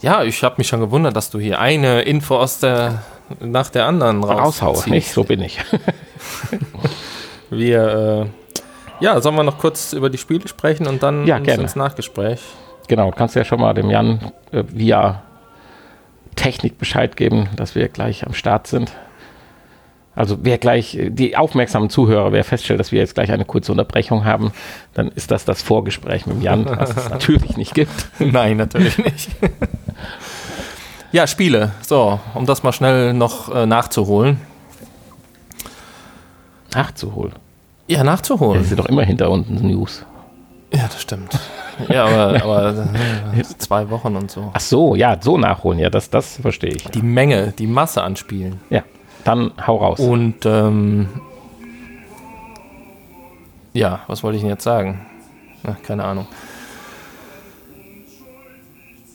[0.00, 3.02] Ja, ich habe mich schon gewundert, dass du hier eine Info aus der
[3.38, 4.88] nach der anderen Raushau, rausziehst.
[4.88, 5.12] nicht?
[5.12, 5.60] So bin ich.
[7.50, 8.28] Wir,
[9.00, 11.62] äh, ja, sollen wir noch kurz über die Spiele sprechen und dann Ja, gerne.
[11.62, 12.40] ins Nachgespräch.
[12.88, 15.22] Genau, kannst ja schon mal dem Jan äh, via
[16.36, 18.92] Technik Bescheid geben, dass wir gleich am Start sind.
[20.14, 23.72] Also wer gleich, äh, die aufmerksamen Zuhörer, wer feststellt, dass wir jetzt gleich eine kurze
[23.72, 24.52] Unterbrechung haben,
[24.94, 28.08] dann ist das das Vorgespräch mit Jan, was es natürlich nicht gibt.
[28.18, 29.30] Nein, natürlich nicht.
[31.12, 31.72] ja, Spiele.
[31.82, 34.40] So, um das mal schnell noch äh, nachzuholen.
[36.74, 37.34] Nachzuholen.
[37.86, 38.64] Ja, nachzuholen.
[38.64, 40.04] sind doch immer hinter uns News.
[40.72, 41.36] Ja, das stimmt.
[41.88, 42.86] Ja, aber, aber
[43.36, 44.50] äh, zwei Wochen und so.
[44.52, 46.84] Ach so, ja, so nachholen, ja, das, das verstehe ich.
[46.84, 48.60] Die Menge, die Masse an Spielen.
[48.70, 48.84] Ja,
[49.24, 50.00] dann hau raus.
[50.00, 51.08] Und ähm,
[53.72, 55.06] ja, was wollte ich denn jetzt sagen?
[55.64, 56.26] Ach, keine Ahnung.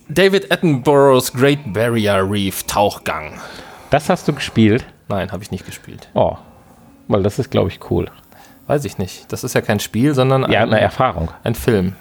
[0.08, 3.34] David Attenboroughs Great Barrier Reef Tauchgang.
[3.90, 4.86] Das hast du gespielt?
[5.08, 6.10] Nein, habe ich nicht gespielt.
[6.14, 6.38] Oh,
[7.08, 8.10] weil das ist, glaube ich, cool.
[8.68, 9.32] Weiß ich nicht.
[9.32, 11.30] Das ist ja kein Spiel, sondern Ja, ein, eine Erfahrung.
[11.44, 11.96] ein Film.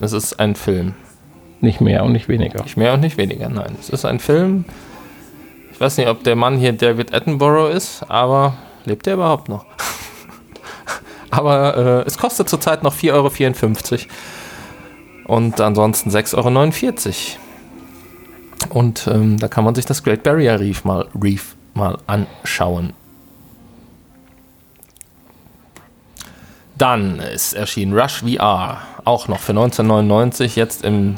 [0.00, 0.94] Es ist ein Film.
[1.60, 2.62] Nicht mehr und nicht weniger.
[2.62, 3.76] Nicht mehr und nicht weniger, nein.
[3.78, 4.64] Es ist ein Film.
[5.80, 8.52] Ich weiß nicht, ob der Mann hier David Attenborough ist, aber
[8.84, 9.64] lebt er überhaupt noch?
[11.30, 14.02] aber äh, es kostet zurzeit noch 4,54 Euro.
[15.24, 17.38] Und ansonsten 6,49
[18.66, 18.78] Euro.
[18.78, 22.92] Und ähm, da kann man sich das Great Barrier Reef mal, Reef mal anschauen.
[26.76, 31.16] Dann ist erschienen Rush VR, auch noch für 1999, jetzt im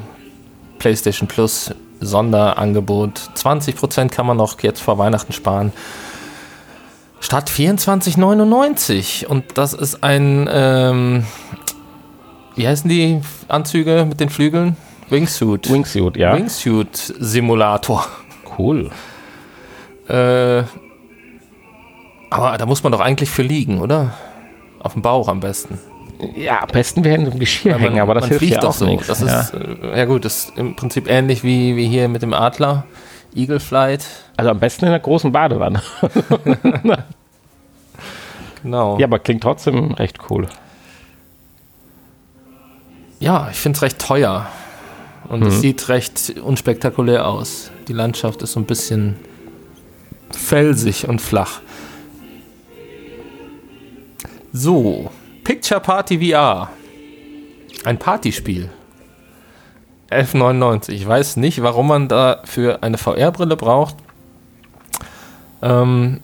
[0.78, 3.30] PlayStation Plus Sonderangebot.
[3.36, 5.72] 20% kann man noch jetzt vor Weihnachten sparen.
[7.20, 9.26] Statt 24,99.
[9.26, 11.24] Und das ist ein, ähm,
[12.56, 14.76] wie heißen die Anzüge mit den Flügeln?
[15.08, 15.70] Wingsuit.
[15.70, 16.34] Wingsuit, ja.
[16.34, 18.06] Wingsuit-Simulator.
[18.58, 18.90] Cool.
[20.08, 20.62] Äh,
[22.30, 24.14] aber da muss man doch eigentlich für liegen, oder?
[24.80, 25.78] Auf dem Bauch am besten.
[26.36, 28.84] Ja, am besten wäre ein Geschirr Weil man- hängen, aber das hilft ja auch so.
[28.86, 29.06] nichts.
[29.08, 29.40] Das ja.
[29.40, 32.84] ist, äh, ja gut, das ist im Prinzip ähnlich wie, wie hier mit dem Adler.
[33.34, 34.04] Eagle Flight.
[34.36, 35.82] Also am besten in einer großen Badewanne.
[38.62, 38.96] Genau.
[38.98, 40.46] Ja, aber klingt trotzdem recht cool.
[43.18, 44.46] Ja, ich finde es recht teuer.
[45.28, 47.72] Und es sieht recht unspektakulär aus.
[47.88, 49.16] Die Landschaft ist so ein bisschen
[50.30, 51.60] felsig und flach.
[54.52, 55.10] So,
[55.44, 56.68] Picture Party VR.
[57.84, 58.70] Ein Partyspiel.
[60.10, 60.90] 11,99.
[60.90, 63.96] Ich weiß nicht, warum man dafür eine VR-Brille braucht.
[65.62, 66.20] Ähm,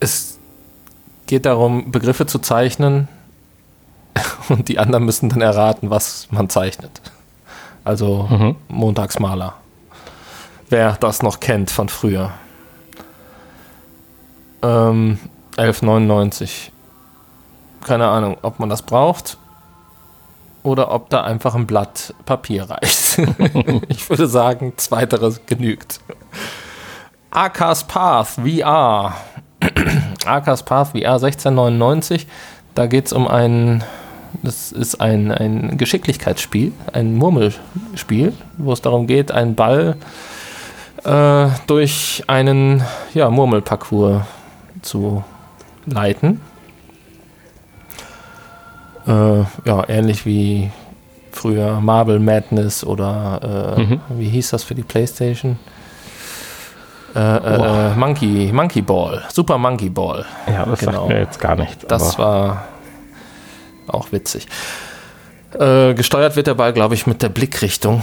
[0.00, 0.38] es
[1.26, 3.08] geht darum, Begriffe zu zeichnen,
[4.48, 7.00] und die anderen müssen dann erraten, was man zeichnet.
[7.84, 8.56] Also Mhm.
[8.68, 9.54] Montagsmaler.
[10.68, 12.32] Wer das noch kennt von früher.
[14.62, 15.18] Ähm,
[15.56, 16.70] 11,99.
[17.84, 19.36] Keine Ahnung, ob man das braucht
[20.62, 23.18] oder ob da einfach ein Blatt Papier reicht.
[23.88, 26.00] ich würde sagen, zweiteres genügt.
[27.30, 29.14] Akas Path VR.
[30.24, 32.26] Akas Path VR 1699.
[32.74, 33.84] Da geht es um ein,
[34.42, 39.96] das ist ein, ein Geschicklichkeitsspiel, ein Murmelspiel, wo es darum geht, einen Ball
[41.04, 44.22] äh, durch einen ja, Murmelparcours
[44.82, 45.22] zu
[45.86, 46.40] leiten.
[49.06, 50.70] Äh, ja, ähnlich wie
[51.32, 54.00] früher Marble Madness oder äh, Mhm.
[54.10, 55.58] wie hieß das für die Playstation?
[57.14, 60.24] Äh, äh, Monkey, Monkey Ball, Super Monkey Ball.
[60.48, 60.92] Ja, das Genau.
[60.92, 61.84] sagt mir jetzt gar nichts.
[61.86, 62.64] Das war
[63.86, 64.48] auch witzig.
[65.58, 68.02] Äh, gesteuert wird der Ball, glaube ich, mit der Blickrichtung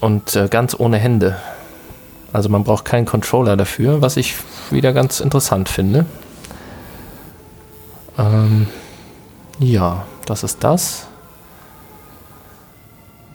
[0.00, 1.36] und ganz ohne Hände.
[2.32, 4.34] Also man braucht keinen Controller dafür, was ich
[4.70, 6.04] wieder ganz interessant finde.
[8.18, 8.66] Ähm,
[9.58, 11.06] ja, das ist das.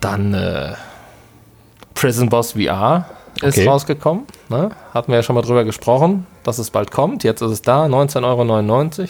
[0.00, 0.74] Dann äh,
[1.94, 3.06] Prison Boss VR
[3.40, 3.68] ist Okay.
[3.68, 4.24] rausgekommen.
[4.48, 4.70] Ne?
[4.92, 7.24] Hatten wir ja schon mal drüber gesprochen, dass es bald kommt.
[7.24, 9.08] Jetzt ist es da, 19,99 Euro.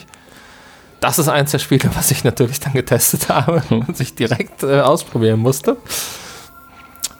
[0.99, 4.79] Das ist eins der Spiele, was ich natürlich dann getestet habe und ich direkt äh,
[4.81, 5.77] ausprobieren musste.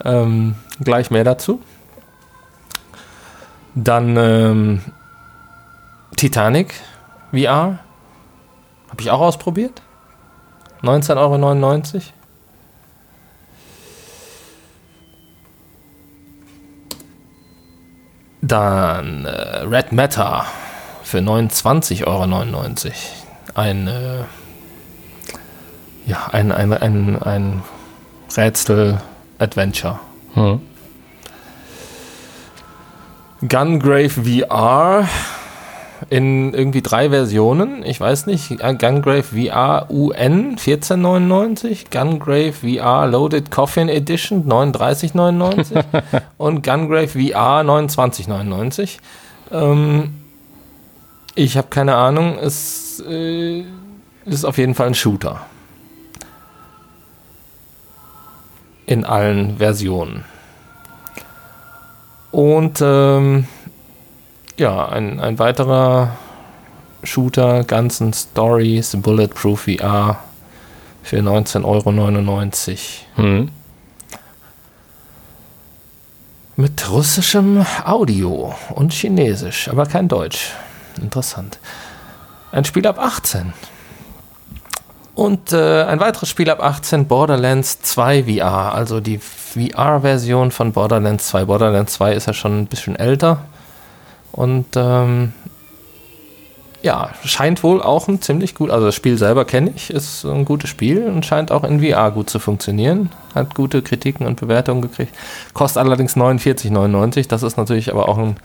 [0.05, 1.61] Ähm, gleich mehr dazu.
[3.75, 4.81] Dann ähm,
[6.15, 6.73] Titanic
[7.31, 7.79] VR.
[8.93, 9.81] Habe ich auch ausprobiert.
[10.83, 12.01] 19,99 Euro.
[18.43, 20.45] Dann äh, Red Matter
[21.01, 22.23] für 29,99 Euro.
[23.55, 24.19] Ein, äh,
[26.05, 27.63] ja, ein, ein, ein, ein
[28.37, 29.99] Rätsel-Adventure.
[30.35, 30.61] Hm.
[33.41, 35.09] Gungrave VR
[36.09, 37.83] in irgendwie drei Versionen.
[37.85, 38.51] Ich weiß nicht.
[38.51, 45.77] Äh, Gungrave VR UN 1499, Gungrave VR Loaded Coffin Edition 3999
[46.37, 48.99] und Gungrave VR 2999.
[49.51, 50.15] Ähm,
[51.35, 52.37] ich habe keine Ahnung.
[52.39, 53.63] Es äh,
[54.25, 55.41] ist auf jeden Fall ein Shooter.
[58.85, 60.25] In allen Versionen.
[62.31, 63.47] Und ähm,
[64.57, 66.17] ja, ein, ein weiterer
[67.03, 70.17] Shooter, ganzen Stories, Bulletproof VR
[71.01, 72.81] für 19,99 Euro.
[73.15, 73.49] Hm.
[76.55, 80.51] Mit russischem Audio und Chinesisch, aber kein Deutsch.
[81.01, 81.57] Interessant.
[82.51, 83.53] Ein Spiel ab 18.
[85.15, 91.27] Und äh, ein weiteres Spiel ab 18, Borderlands 2 VR, also die VR-Version von Borderlands
[91.27, 91.45] 2.
[91.45, 93.45] Borderlands 2 ist ja schon ein bisschen älter.
[94.33, 95.31] Und ähm,
[96.81, 100.43] ja, scheint wohl auch ein ziemlich gut, also das Spiel selber kenne ich, ist ein
[100.43, 103.09] gutes Spiel und scheint auch in VR gut zu funktionieren.
[103.33, 105.15] Hat gute Kritiken und Bewertungen gekriegt.
[105.53, 107.29] Kostet allerdings 49,99.
[107.29, 108.35] Das ist natürlich aber auch ein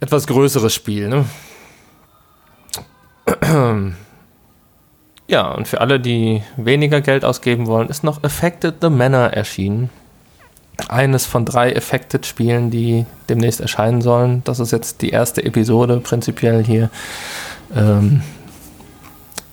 [0.00, 1.08] etwas größeres Spiel.
[1.08, 1.24] Ne?
[5.30, 9.88] Ja, und für alle, die weniger Geld ausgeben wollen, ist noch Affected the Manor erschienen.
[10.88, 14.42] Eines von drei Affected-Spielen, die demnächst erscheinen sollen.
[14.44, 16.90] Das ist jetzt die erste Episode prinzipiell hier.
[17.74, 18.22] Ähm,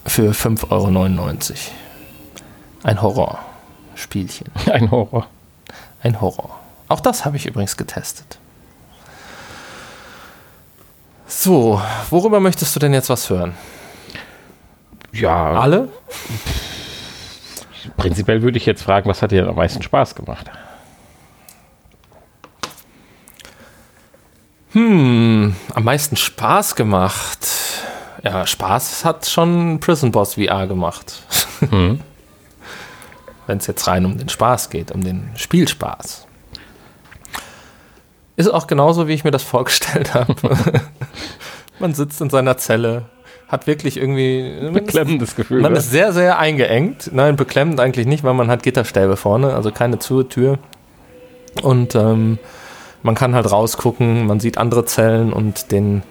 [0.05, 1.57] für 5,99 Euro.
[2.83, 3.39] Ein Horror.
[3.95, 4.47] Spielchen.
[4.71, 5.27] Ein Horror.
[6.01, 6.59] Ein Horror.
[6.87, 8.37] Auch das habe ich übrigens getestet.
[11.27, 13.53] So, worüber möchtest du denn jetzt was hören?
[15.11, 15.89] Ja, Alle?
[17.97, 20.49] prinzipiell würde ich jetzt fragen, was hat dir am meisten Spaß gemacht?
[24.73, 27.47] Hm, am meisten Spaß gemacht.
[28.23, 31.21] Ja, Spaß hat schon Prison Boss VR gemacht.
[31.71, 32.01] Mhm.
[33.47, 36.27] Wenn es jetzt rein um den Spaß geht, um den Spielspaß.
[38.35, 40.35] Ist auch genauso, wie ich mir das vorgestellt habe.
[41.79, 43.05] Man sitzt in seiner Zelle,
[43.47, 44.47] hat wirklich irgendwie.
[44.51, 45.61] ist- Beklemmendes Gefühl.
[45.61, 47.09] Man ist sehr, sehr eingeengt.
[47.11, 50.59] Nein, beklemmend eigentlich nicht, weil man hat Gitterstäbe vorne, also keine zu Tür.
[51.63, 52.37] Und ähm,
[53.07, 56.03] man kann halt rausgucken, man sieht andere Zellen und den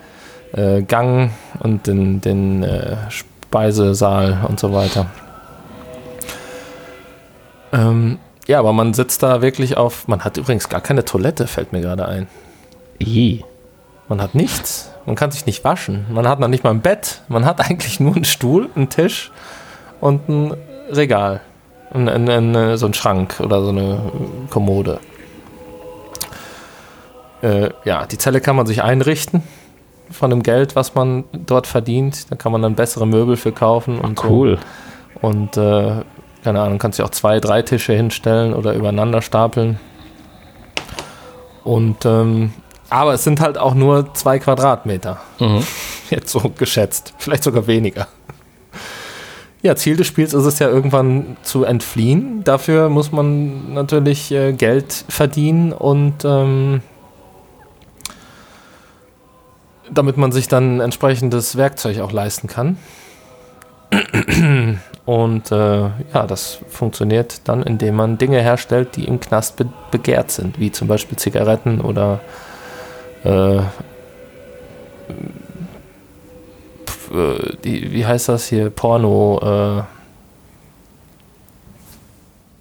[0.52, 1.30] äh, Gang
[1.60, 5.06] und den, den äh, Speisesaal und so weiter.
[7.70, 10.08] Ähm, ja, aber man sitzt da wirklich auf.
[10.08, 12.28] Man hat übrigens gar keine Toilette, fällt mir gerade ein.
[12.98, 13.44] I.
[14.08, 14.90] Man hat nichts.
[15.04, 16.06] Man kann sich nicht waschen.
[16.08, 17.20] Man hat noch nicht mal ein Bett.
[17.28, 19.32] Man hat eigentlich nur einen Stuhl, einen Tisch
[20.00, 20.54] und ein
[20.90, 21.42] Regal.
[21.90, 24.00] Und ein, ein, ein, so ein Schrank oder so eine
[24.48, 24.98] Kommode.
[27.46, 29.42] Äh, ja, die Zelle kann man sich einrichten
[30.10, 32.30] von dem Geld, was man dort verdient.
[32.30, 34.28] Da kann man dann bessere Möbel für kaufen und so.
[34.28, 34.58] Cool.
[35.20, 36.02] Und äh,
[36.42, 39.78] keine Ahnung, kannst du auch zwei, drei Tische hinstellen oder übereinander stapeln.
[41.62, 42.52] Und ähm,
[42.90, 45.20] aber es sind halt auch nur zwei Quadratmeter.
[45.38, 45.62] Mhm.
[46.10, 47.14] Jetzt so geschätzt.
[47.18, 48.08] Vielleicht sogar weniger.
[49.62, 52.44] Ja, Ziel des Spiels ist es ja irgendwann zu entfliehen.
[52.44, 56.82] Dafür muss man natürlich äh, Geld verdienen und ähm,
[59.90, 62.78] damit man sich dann entsprechendes Werkzeug auch leisten kann.
[65.04, 65.78] Und äh,
[66.12, 70.72] ja, das funktioniert dann, indem man Dinge herstellt, die im Knast be begehrt sind, wie
[70.72, 72.20] zum Beispiel Zigaretten oder
[73.22, 73.60] äh,
[76.86, 78.70] pf, äh, die, wie heißt das hier?
[78.70, 79.82] Porno, äh,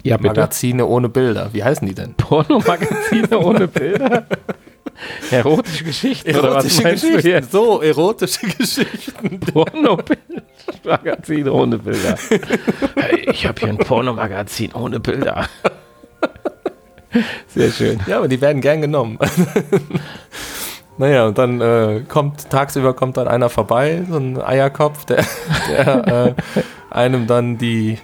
[0.04, 0.20] Ja.
[0.20, 1.50] Magazine ohne Bilder.
[1.52, 2.14] Wie heißen die denn?
[2.14, 4.26] Pornomagazine ohne Bilder?
[5.32, 7.52] Erotische Geschichten oder was jetzt?
[7.52, 9.40] So, erotische Geschichten.
[9.40, 12.18] Pornomagazine ohne Bilder.
[13.28, 15.48] Ich habe hier ein Pornomagazin ohne Bilder.
[17.48, 18.00] Sehr schön.
[18.08, 19.18] Ja, aber die werden gern genommen.
[20.98, 25.26] naja, und dann äh, kommt, tagsüber kommt dann einer vorbei, so ein Eierkopf, der,
[25.70, 28.00] der äh, einem dann die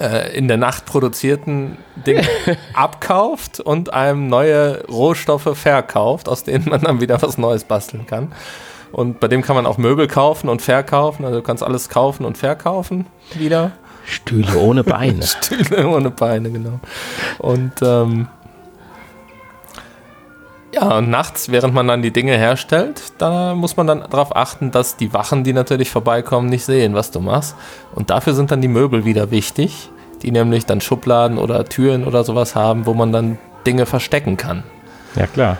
[0.00, 2.22] äh, in der Nacht produzierten Dinge
[2.74, 8.32] abkauft und einem neue Rohstoffe verkauft, aus denen man dann wieder was Neues basteln kann.
[8.92, 12.24] Und bei dem kann man auch Möbel kaufen und verkaufen, also du kannst alles kaufen
[12.24, 13.72] und verkaufen wieder.
[14.06, 15.22] Stühle ohne Beine.
[15.26, 16.78] Stühle ohne Beine, genau.
[17.38, 18.28] Und ähm,
[20.76, 24.70] ja, und nachts, während man dann die Dinge herstellt, da muss man dann darauf achten,
[24.70, 27.56] dass die Wachen, die natürlich vorbeikommen, nicht sehen, was du machst.
[27.94, 29.90] Und dafür sind dann die Möbel wieder wichtig,
[30.22, 34.64] die nämlich dann Schubladen oder Türen oder sowas haben, wo man dann Dinge verstecken kann.
[35.14, 35.56] Ja, klar.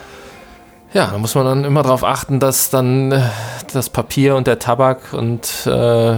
[0.92, 3.22] Ja, da muss man dann immer darauf achten, dass dann äh,
[3.72, 6.14] das Papier und der Tabak und äh,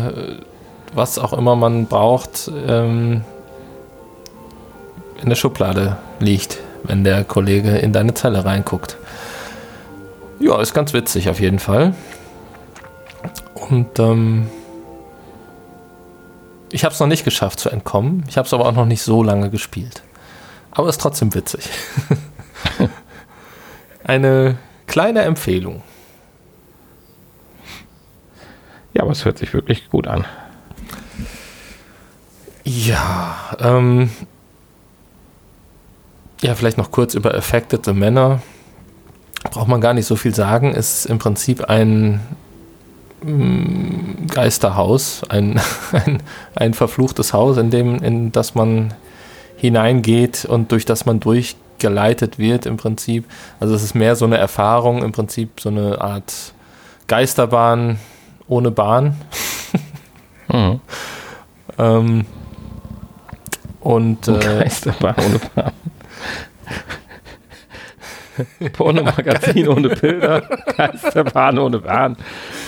[0.92, 3.22] was auch immer man braucht, ähm,
[5.22, 6.58] in der Schublade liegt,
[6.88, 8.96] wenn der Kollege in deine Zelle reinguckt.
[10.40, 11.94] Ja, ist ganz witzig auf jeden Fall.
[13.54, 14.48] Und ähm,
[16.72, 18.24] ich habe es noch nicht geschafft zu entkommen.
[18.28, 20.02] Ich habe es aber auch noch nicht so lange gespielt.
[20.70, 21.68] Aber ist trotzdem witzig.
[24.04, 25.82] Eine kleine Empfehlung.
[28.94, 30.24] Ja, aber es hört sich wirklich gut an.
[32.64, 34.10] Ja, ähm,
[36.40, 38.40] ja, vielleicht noch kurz über Affected the Manor.
[39.50, 40.74] Braucht man gar nicht so viel sagen.
[40.74, 42.20] Ist im Prinzip ein
[43.22, 45.60] mm, Geisterhaus, ein,
[45.92, 46.22] ein,
[46.54, 48.94] ein verfluchtes Haus, in dem, in das man
[49.56, 53.24] hineingeht und durch das man durchgeleitet wird im Prinzip.
[53.58, 56.32] Also es ist mehr so eine Erfahrung, im Prinzip so eine Art
[57.06, 57.98] Geisterbahn
[58.46, 59.16] ohne Bahn.
[60.50, 60.80] Mhm.
[61.76, 62.24] Ähm,
[63.80, 65.72] und äh, Geisterbahn ohne Bahn.
[68.72, 70.42] Pornomagazin ohne Bilder.
[70.76, 72.16] Geisterbahn ohne Bahn.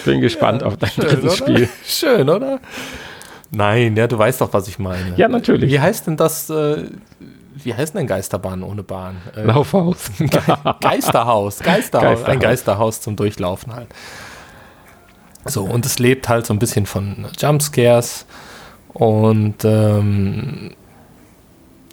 [0.04, 1.52] Bin gespannt auf dein drittes oder?
[1.52, 1.68] Spiel.
[1.84, 2.60] Schön, oder?
[3.50, 5.14] Nein, ja, du weißt doch, was ich meine.
[5.16, 5.70] Ja, natürlich.
[5.70, 6.84] Wie heißt denn das, äh,
[7.54, 9.16] wie heißt denn Geisterbahn ohne Bahn?
[9.36, 10.10] Äh, Laufhaus.
[10.18, 12.24] Geisterhaus, Geisterhaus, Geisterhaus.
[12.24, 13.88] ein Geisterhaus zum Durchlaufen halt.
[15.46, 18.26] So, und es lebt halt so ein bisschen von Jumpscares
[18.92, 20.74] und ähm,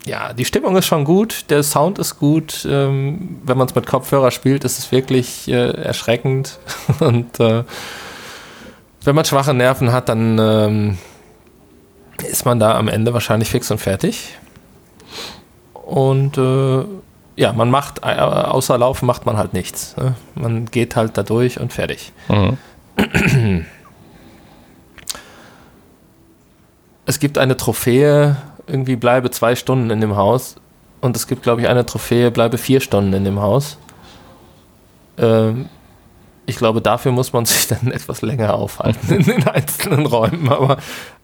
[0.08, 2.66] ja, die Stimmung ist schon gut, der Sound ist gut.
[2.70, 6.60] Ähm, wenn man es mit Kopfhörer spielt, ist es wirklich äh, erschreckend.
[7.00, 7.64] Und äh,
[9.04, 10.98] wenn man schwache Nerven hat, dann ähm,
[12.30, 14.38] ist man da am Ende wahrscheinlich fix und fertig.
[15.74, 16.86] Und äh,
[17.36, 19.96] ja, man macht, äh, außer Laufen macht man halt nichts.
[19.98, 20.16] Ne?
[20.36, 22.12] Man geht halt da durch und fertig.
[22.30, 22.58] Mhm.
[27.10, 28.36] Es gibt eine Trophäe,
[28.68, 30.56] irgendwie bleibe zwei Stunden in dem Haus.
[31.02, 33.78] Und es gibt, glaube ich, eine Trophäe, bleibe vier Stunden in dem Haus.
[35.18, 35.70] Ähm,
[36.46, 40.50] ich glaube, dafür muss man sich dann etwas länger aufhalten in den einzelnen Räumen.
[40.50, 40.78] Aber,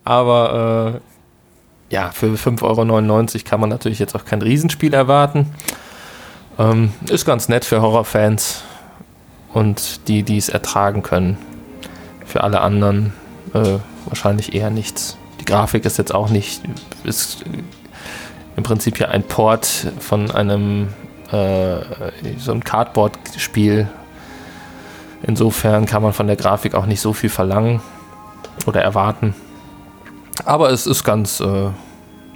[0.03, 1.01] aber
[1.89, 5.53] äh, ja, für 5,99 Euro kann man natürlich jetzt auch kein Riesenspiel erwarten.
[6.59, 8.63] Ähm, ist ganz nett für Horrorfans
[9.53, 11.37] und die, die es ertragen können.
[12.25, 13.13] Für alle anderen
[13.53, 15.17] äh, wahrscheinlich eher nichts.
[15.43, 16.61] Die Grafik ist jetzt auch nicht,
[17.03, 17.43] ist
[18.55, 19.65] im Prinzip ja ein Port
[19.99, 20.93] von einem
[21.31, 21.79] äh,
[22.37, 23.89] so ein Cardboard-Spiel.
[25.21, 27.81] Insofern kann man von der Grafik auch nicht so viel verlangen
[28.67, 29.35] oder erwarten.
[30.45, 31.71] Aber es ist ganz äh,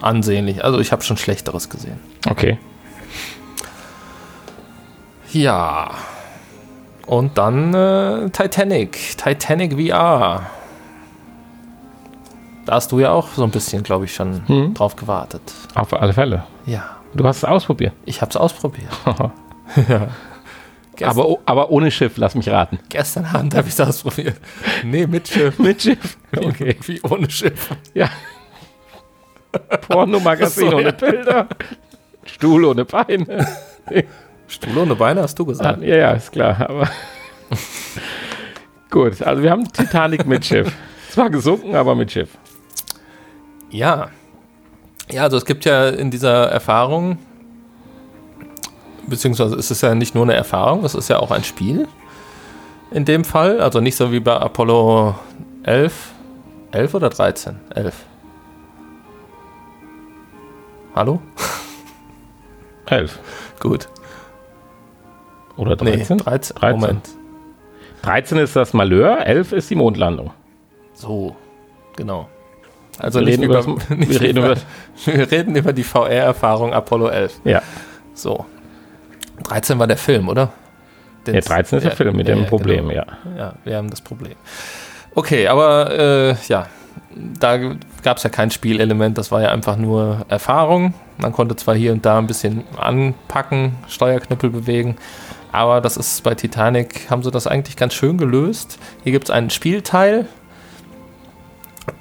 [0.01, 0.65] ansehnlich.
[0.65, 2.01] Also ich habe schon Schlechteres gesehen.
[2.29, 2.57] Okay.
[5.31, 5.91] Ja.
[7.05, 9.17] Und dann äh, Titanic.
[9.17, 10.49] Titanic VR.
[12.67, 14.73] Da hast du ja auch so ein bisschen, glaube ich, schon hm.
[14.73, 15.41] drauf gewartet.
[15.73, 16.43] Auf alle Fälle.
[16.65, 16.97] Ja.
[17.13, 17.93] Du hast es ausprobiert.
[18.03, 18.89] Ich habe es ausprobiert.
[19.87, 21.07] ja.
[21.07, 22.79] aber, aber ohne Schiff, lass mich raten.
[22.89, 24.35] Gestern Abend habe ich es ausprobiert.
[24.83, 25.57] Nee, mit Schiff.
[25.59, 26.17] mit Schiff.
[26.35, 26.75] Okay.
[26.85, 27.69] Wie ohne Schiff.
[27.93, 28.09] Ja.
[29.87, 30.91] Pornomagazin so, ohne ja.
[30.91, 31.47] Bilder.
[32.25, 33.47] Stuhl ohne Beine.
[34.49, 35.79] Stuhl ohne Beine hast du gesagt.
[35.81, 36.69] Ah, ja, ja, ist klar.
[36.69, 36.89] Aber
[38.89, 40.69] gut, also wir haben Titanic mit Schiff.
[41.11, 42.37] Zwar gesunken, aber mit Schiff.
[43.69, 44.09] Ja.
[45.09, 47.17] Ja, also es gibt ja in dieser Erfahrung,
[49.07, 51.87] beziehungsweise es ist ja nicht nur eine Erfahrung, es ist ja auch ein Spiel.
[52.91, 55.15] In dem Fall, also nicht so wie bei Apollo
[55.63, 56.11] 11.
[56.71, 57.59] 11 oder 13?
[57.73, 57.95] 11.
[60.95, 61.21] Hallo?
[62.87, 63.19] 11.
[63.59, 63.89] Gut.
[65.57, 66.17] Oder 13?
[66.17, 66.57] Nee, 13.
[66.59, 66.79] 13.
[66.79, 67.09] Moment.
[68.03, 70.31] 13 ist das Malheur, 11 ist die Mondlandung.
[70.93, 71.35] So,
[71.95, 72.29] genau.
[72.99, 74.55] Also wir nicht über, nicht wir, reden über,
[75.05, 77.41] wir reden über die VR-Erfahrung Apollo 11.
[77.43, 77.61] Ja.
[78.13, 78.45] So.
[79.43, 80.51] 13 war der Film, oder?
[81.25, 83.01] Den ja, 13 ist der Film mit ja, dem Problem, genau.
[83.01, 83.05] ja.
[83.37, 84.35] Ja, wir haben das Problem.
[85.13, 86.67] Okay, aber äh, ja,
[87.39, 87.57] da
[88.03, 90.93] gab es ja kein Spielelement, das war ja einfach nur Erfahrung.
[91.17, 94.95] Man konnte zwar hier und da ein bisschen anpacken, Steuerknüppel bewegen,
[95.51, 98.79] aber das ist bei Titanic, haben sie das eigentlich ganz schön gelöst.
[99.03, 100.27] Hier gibt es einen Spielteil.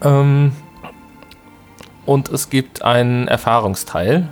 [0.03, 0.53] Ähm,
[2.07, 4.29] und es gibt einen Erfahrungsteil.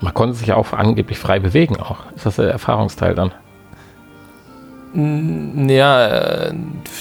[0.00, 2.00] Man konnte sich auch angeblich frei bewegen auch.
[2.14, 3.32] Ist das der Erfahrungsteil dann?
[5.68, 6.54] Ja, äh,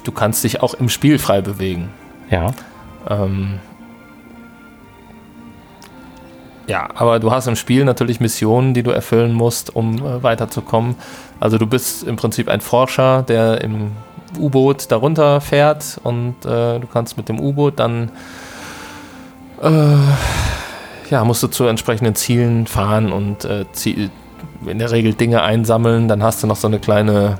[0.03, 1.89] du kannst dich auch im Spiel frei bewegen.
[2.29, 2.51] Ja.
[3.09, 3.59] Ähm,
[6.65, 10.95] ja, aber du hast im Spiel natürlich Missionen, die du erfüllen musst, um äh, weiterzukommen.
[11.39, 13.91] Also du bist im Prinzip ein Forscher, der im
[14.39, 18.11] U-Boot darunter fährt und äh, du kannst mit dem U-Boot dann
[19.63, 19.97] äh,
[21.09, 23.65] ja, musst du zu entsprechenden Zielen fahren und äh,
[24.65, 26.07] in der Regel Dinge einsammeln.
[26.07, 27.39] Dann hast du noch so eine kleine,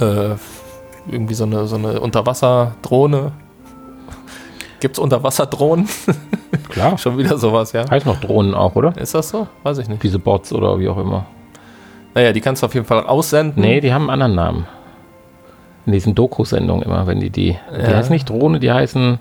[0.00, 0.34] äh,
[1.10, 3.32] irgendwie so eine, so eine Unterwasserdrohne.
[4.80, 5.88] Gibt es Unterwasserdrohnen?
[6.68, 6.98] Klar.
[6.98, 7.88] Schon wieder sowas, ja.
[7.88, 8.96] Heißt noch Drohnen auch, oder?
[8.96, 9.46] Ist das so?
[9.62, 10.02] Weiß ich nicht.
[10.02, 11.26] Diese Bots oder wie auch immer.
[12.14, 13.62] Naja, die kannst du auf jeden Fall aussenden.
[13.62, 14.66] Nee, die haben einen anderen Namen.
[15.86, 17.50] In diesen Doku-Sendungen immer, wenn die die.
[17.72, 17.88] Ja.
[17.88, 19.18] Die heißen nicht Drohne, die heißen.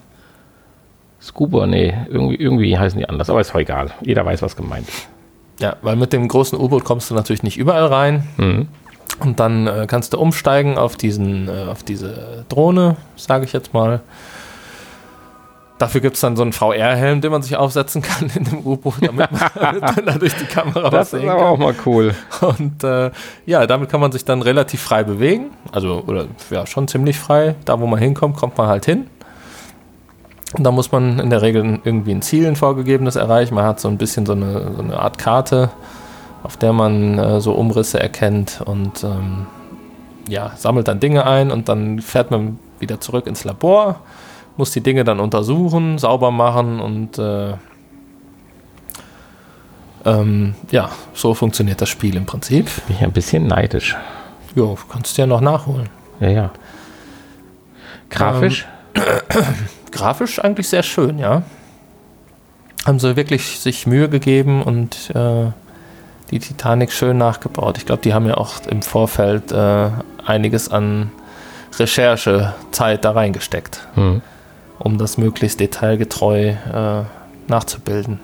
[1.23, 3.91] Scuba, nee, irgendwie, irgendwie heißen die anders, aber ist auch egal.
[4.01, 5.07] Jeder weiß, was gemeint ist.
[5.59, 8.27] Ja, weil mit dem großen U-Boot kommst du natürlich nicht überall rein.
[8.37, 8.67] Mhm.
[9.19, 13.73] Und dann äh, kannst du umsteigen auf, diesen, äh, auf diese Drohne, sage ich jetzt
[13.73, 14.01] mal.
[15.77, 18.95] Dafür gibt es dann so einen VR-Helm, den man sich aufsetzen kann in dem U-Boot,
[19.01, 21.27] damit man dann durch die Kamera das was sehen kann.
[21.29, 22.15] Das ist aber auch mal cool.
[22.41, 23.11] Und äh,
[23.45, 25.51] ja, damit kann man sich dann relativ frei bewegen.
[25.71, 27.55] Also, oder ja, schon ziemlich frei.
[27.63, 29.07] Da, wo man hinkommt, kommt man halt hin.
[30.57, 33.55] Da muss man in der Regel irgendwie ein Ziel, ein vorgegebenes erreichen.
[33.55, 35.71] Man hat so ein bisschen so eine, so eine Art Karte,
[36.43, 39.47] auf der man äh, so Umrisse erkennt und ähm,
[40.27, 44.01] ja, sammelt dann Dinge ein und dann fährt man wieder zurück ins Labor,
[44.57, 47.53] muss die Dinge dann untersuchen, sauber machen und äh,
[50.05, 52.69] ähm, ja, so funktioniert das Spiel im Prinzip.
[52.87, 53.95] Bin ich ein bisschen neidisch.
[54.55, 55.89] Jo, kannst du ja noch nachholen.
[56.19, 56.51] Ja, ja.
[58.09, 58.67] Grafisch?
[58.95, 59.03] Ähm,
[59.93, 61.43] grafisch eigentlich sehr schön, ja.
[62.85, 65.51] haben sie wirklich sich Mühe gegeben und äh,
[66.31, 67.77] die Titanic schön nachgebaut.
[67.77, 69.89] Ich glaube, die haben ja auch im Vorfeld äh,
[70.25, 71.11] einiges an
[71.77, 74.21] Recherchezeit da reingesteckt, Hm.
[74.79, 77.03] um das möglichst detailgetreu äh,
[77.47, 78.19] nachzubilden.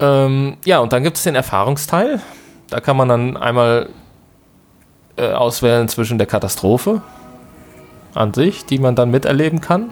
[0.00, 2.20] Ähm, ja, und dann gibt es den Erfahrungsteil.
[2.68, 3.88] Da kann man dann einmal
[5.16, 7.00] äh, auswählen zwischen der Katastrophe
[8.16, 9.90] an sich, die man dann miterleben kann,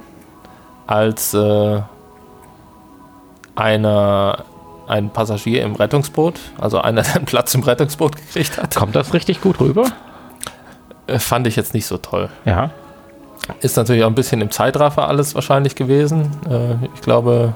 [0.86, 1.80] als äh,
[3.54, 4.44] einer,
[4.86, 8.74] ein Passagier im Rettungsboot, also einer, der einen Platz im Rettungsboot gekriegt hat.
[8.74, 9.86] Kommt das richtig gut rüber?
[11.06, 12.28] Äh, fand ich jetzt nicht so toll.
[12.44, 12.70] Ja.
[13.60, 16.30] Ist natürlich auch ein bisschen im Zeitraffer alles wahrscheinlich gewesen.
[16.48, 17.54] Äh, ich glaube,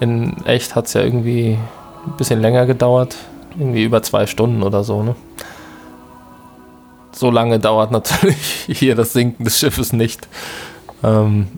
[0.00, 1.58] in echt hat es ja irgendwie
[2.06, 3.16] ein bisschen länger gedauert.
[3.58, 5.16] Irgendwie über zwei Stunden oder so, ne?
[7.16, 8.36] So lange dauert natürlich
[8.68, 10.28] hier das Sinken des Schiffes nicht.
[11.02, 11.48] Ähm,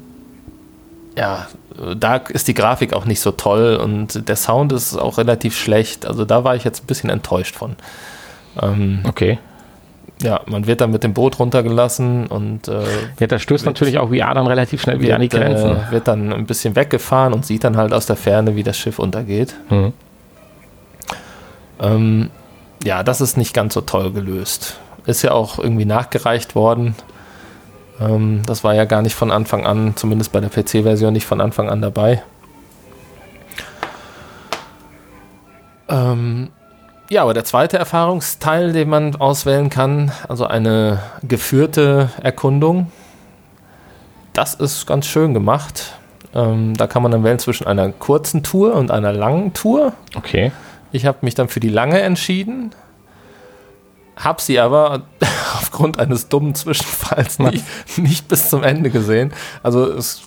[1.16, 1.48] ja,
[1.96, 6.06] da ist die Grafik auch nicht so toll und der Sound ist auch relativ schlecht.
[6.06, 7.74] Also da war ich jetzt ein bisschen enttäuscht von.
[8.62, 9.38] Ähm, Okay.
[10.22, 12.84] ja, man wird dann mit dem Boot runtergelassen und äh,
[13.18, 15.70] Ja, das stößt natürlich auch VR dann relativ schnell wieder an die wird, Grenzen.
[15.76, 18.76] Äh, wird dann ein bisschen weggefahren und sieht dann halt aus der Ferne, wie das
[18.78, 19.54] Schiff untergeht.
[19.68, 19.92] Hm.
[21.80, 22.30] Ähm,
[22.84, 24.78] ja, das ist nicht ganz so toll gelöst.
[25.08, 26.94] Ist ja auch irgendwie nachgereicht worden.
[27.98, 31.40] Ähm, das war ja gar nicht von Anfang an, zumindest bei der PC-Version, nicht von
[31.40, 32.22] Anfang an dabei.
[35.88, 36.50] Ähm,
[37.08, 42.92] ja, aber der zweite Erfahrungsteil, den man auswählen kann, also eine geführte Erkundung,
[44.34, 45.94] das ist ganz schön gemacht.
[46.34, 49.94] Ähm, da kann man dann wählen zwischen einer kurzen Tour und einer langen Tour.
[50.14, 50.52] Okay.
[50.92, 52.72] Ich habe mich dann für die lange entschieden,
[54.18, 55.02] habe sie aber
[55.58, 57.64] aufgrund eines dummen Zwischenfalls nicht,
[57.98, 59.32] nicht bis zum Ende gesehen.
[59.62, 60.22] Also es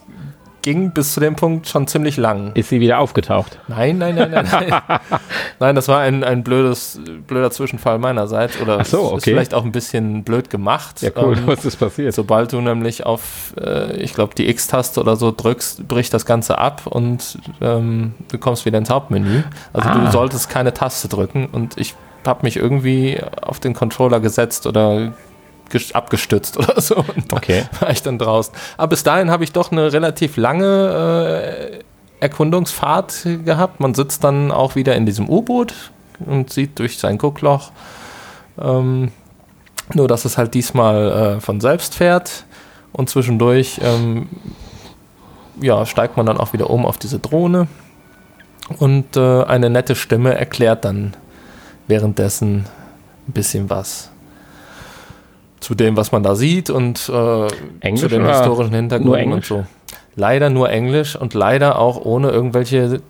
[0.63, 2.51] ging bis zu dem Punkt schon ziemlich lang.
[2.53, 3.57] Ist sie wieder aufgetaucht?
[3.67, 4.99] Nein, nein, nein, nein, nein.
[5.59, 8.61] nein, das war ein, ein blödes, blöder Zwischenfall meinerseits.
[8.61, 9.31] Oder Ach so, es ist okay.
[9.31, 11.01] vielleicht auch ein bisschen blöd gemacht.
[11.01, 11.35] Ja, cool.
[11.35, 12.13] Ähm, Was ist passiert?
[12.13, 16.59] Sobald du nämlich auf, äh, ich glaube, die X-Taste oder so drückst, bricht das Ganze
[16.59, 19.41] ab und ähm, du kommst wieder ins Hauptmenü.
[19.73, 19.95] Also Ah.
[19.97, 21.95] du solltest keine Taste drücken und ich
[22.25, 25.13] habe mich irgendwie auf den Controller gesetzt oder
[25.71, 26.97] ges- abgestützt oder so.
[26.97, 27.63] Und Okay.
[27.79, 28.53] war ich dann draußen.
[28.77, 31.79] Aber bis dahin habe ich doch eine relativ lange äh,
[32.19, 33.79] Erkundungsfahrt gehabt.
[33.79, 35.73] Man sitzt dann auch wieder in diesem U-Boot
[36.25, 37.71] und sieht durch sein Guckloch.
[38.61, 39.11] Ähm,
[39.93, 42.45] nur, dass es halt diesmal äh, von selbst fährt
[42.93, 44.29] und zwischendurch ähm,
[45.59, 47.67] ja, steigt man dann auch wieder um auf diese Drohne
[48.77, 51.13] und äh, eine nette Stimme erklärt dann
[51.91, 52.65] währenddessen
[53.27, 54.09] ein bisschen was
[55.59, 57.47] zu dem, was man da sieht und äh,
[57.81, 59.65] Englisch zu den oder historischen Hintergründen nur und so.
[60.15, 63.01] Leider nur Englisch und leider auch ohne irgendwelche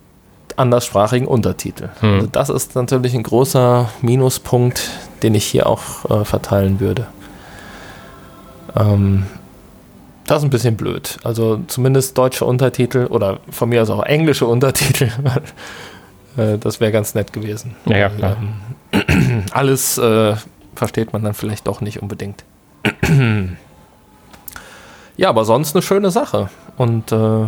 [0.56, 1.88] anderssprachigen Untertitel.
[2.00, 2.14] Hm.
[2.14, 4.90] Also das ist natürlich ein großer Minuspunkt,
[5.22, 7.06] den ich hier auch äh, verteilen würde.
[8.76, 9.26] Ähm,
[10.26, 11.18] das ist ein bisschen blöd.
[11.24, 15.08] Also zumindest deutsche Untertitel oder von mir aus auch englische Untertitel.
[16.36, 17.76] äh, das wäre ganz nett gewesen.
[17.86, 18.36] Ja, ja, klar.
[18.40, 18.54] Ähm,
[19.52, 20.36] alles äh,
[20.74, 22.44] versteht man dann vielleicht doch nicht unbedingt.
[25.16, 26.50] ja, aber sonst eine schöne Sache.
[26.76, 27.46] Und äh,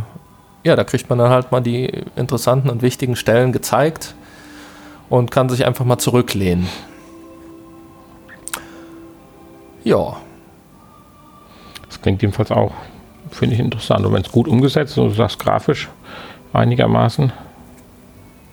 [0.65, 4.15] ja, da kriegt man dann halt mal die interessanten und wichtigen Stellen gezeigt
[5.11, 6.69] und kann sich einfach mal zurücklehnen.
[9.85, 10.17] Ja,
[11.89, 12.73] Das klingt jedenfalls auch,
[13.31, 14.07] finde ich interessant.
[14.07, 15.91] Und wenn es gut umgesetzt ist, du sagst grafisch
[16.55, 17.33] einigermaßen.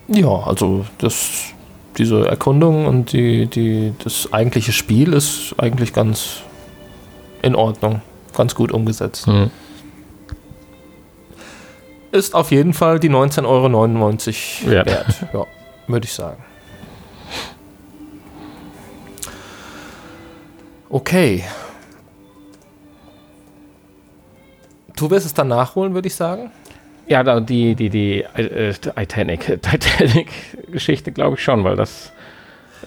[0.09, 1.53] ja, also das,
[2.01, 6.41] diese Erkundung und die, die, das eigentliche Spiel ist eigentlich ganz
[7.43, 8.01] in Ordnung,
[8.35, 9.27] ganz gut umgesetzt.
[9.27, 9.51] Hm.
[12.11, 14.87] Ist auf jeden Fall die 19,99 Euro Wert.
[14.87, 15.27] wert.
[15.31, 15.45] Ja,
[15.85, 16.43] würde ich sagen.
[20.89, 21.43] Okay.
[24.95, 26.51] Du wirst es dann nachholen, würde ich sagen.
[27.07, 32.11] Ja, die, die, die äh, Titanic, Titanic-Geschichte glaube ich schon, weil das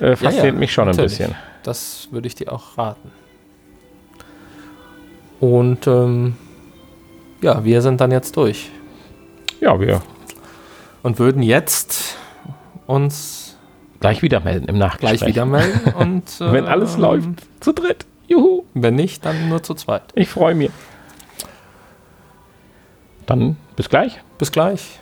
[0.00, 1.18] äh, fasziniert ja, mich schon ein natürlich.
[1.18, 1.34] bisschen.
[1.62, 3.10] Das würde ich dir auch raten.
[5.40, 6.36] Und ähm,
[7.42, 8.70] ja, wir sind dann jetzt durch
[9.60, 10.00] Ja, wir
[11.02, 12.16] und würden jetzt
[12.86, 13.58] uns
[14.00, 15.20] gleich wieder melden im Nachgespräch.
[15.20, 17.28] gleich wieder melden und Wenn alles ähm, läuft,
[17.60, 18.06] zu dritt.
[18.26, 20.04] Juhu, Wenn nicht, dann nur zu zweit.
[20.14, 20.70] ich freue mich.
[23.26, 24.20] Dann bis gleich.
[24.38, 25.00] Bis gleich.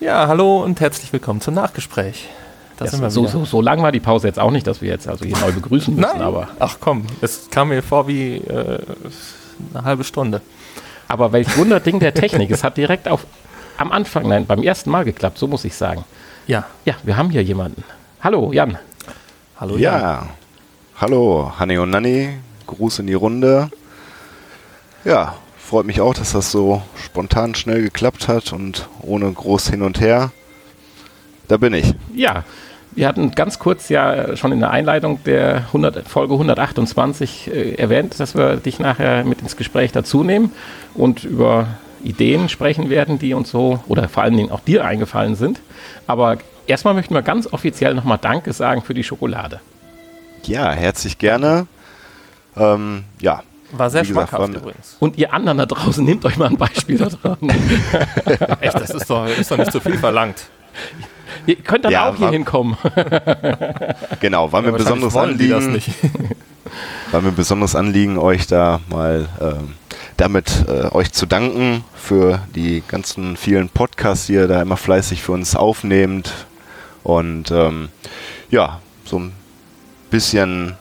[0.00, 2.28] Ja, hallo und herzlich willkommen zum Nachgespräch.
[2.76, 4.80] Da ja, sind wir so, so, so lang war die Pause jetzt auch nicht, dass
[4.80, 6.08] wir jetzt also hier neu begrüßen müssen.
[6.12, 6.22] Nein.
[6.22, 8.78] Aber Ach komm, es kam mir vor wie äh,
[9.74, 10.40] eine halbe Stunde.
[11.08, 12.52] Aber welch Wunderding der Technik.
[12.52, 13.26] es hat direkt auf,
[13.78, 16.04] am Anfang, nein, beim ersten Mal geklappt, so muss ich sagen.
[16.46, 16.66] Ja.
[16.84, 17.82] Ja, wir haben hier jemanden.
[18.20, 18.78] Hallo, Jan.
[19.58, 20.00] Hallo, Jan.
[20.00, 20.26] Ja.
[21.00, 22.38] Hallo, Hanni und Nanni.
[22.68, 23.70] Gruß in die Runde.
[25.04, 29.82] Ja, freut mich auch, dass das so spontan schnell geklappt hat und ohne groß hin
[29.82, 30.30] und her.
[31.48, 31.94] Da bin ich.
[32.14, 32.44] Ja,
[32.92, 38.18] wir hatten ganz kurz ja schon in der Einleitung der 100, Folge 128 äh, erwähnt,
[38.18, 40.52] dass wir dich nachher mit ins Gespräch dazu nehmen
[40.94, 41.68] und über
[42.02, 45.60] Ideen sprechen werden, die uns so oder vor allen Dingen auch dir eingefallen sind.
[46.06, 49.60] Aber erstmal möchten wir ganz offiziell nochmal Danke sagen für die Schokolade.
[50.44, 51.66] Ja, herzlich gerne.
[52.58, 53.42] Ähm, ja.
[53.72, 54.96] War sehr schmackhaft übrigens.
[54.98, 57.36] Und ihr anderen da draußen, nehmt euch mal ein Beispiel da dran.
[58.60, 60.48] Echt, das ist doch, ist doch nicht zu viel verlangt.
[61.46, 62.76] Ihr könnt dann ja, auch hier hinkommen.
[64.20, 65.82] genau, war mir ja, besonderes Anliegen.
[67.10, 69.74] war mir besonderes Anliegen, euch da mal ähm,
[70.16, 75.22] damit äh, euch zu danken für die ganzen vielen Podcasts, die ihr da immer fleißig
[75.22, 76.32] für uns aufnehmt.
[77.02, 77.88] Und ähm,
[78.50, 79.32] ja, so ein
[80.10, 80.76] bisschen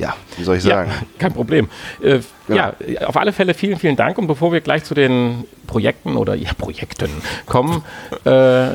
[0.00, 0.90] ja, wie soll ich sagen?
[0.90, 1.68] Ja, kein Problem.
[2.02, 2.74] Äh, ja.
[2.86, 3.06] ja.
[3.06, 4.18] auf alle Fälle vielen, vielen Dank.
[4.18, 7.10] Und bevor wir gleich zu den Projekten oder ja, Projekten
[7.46, 7.82] kommen,
[8.24, 8.74] äh,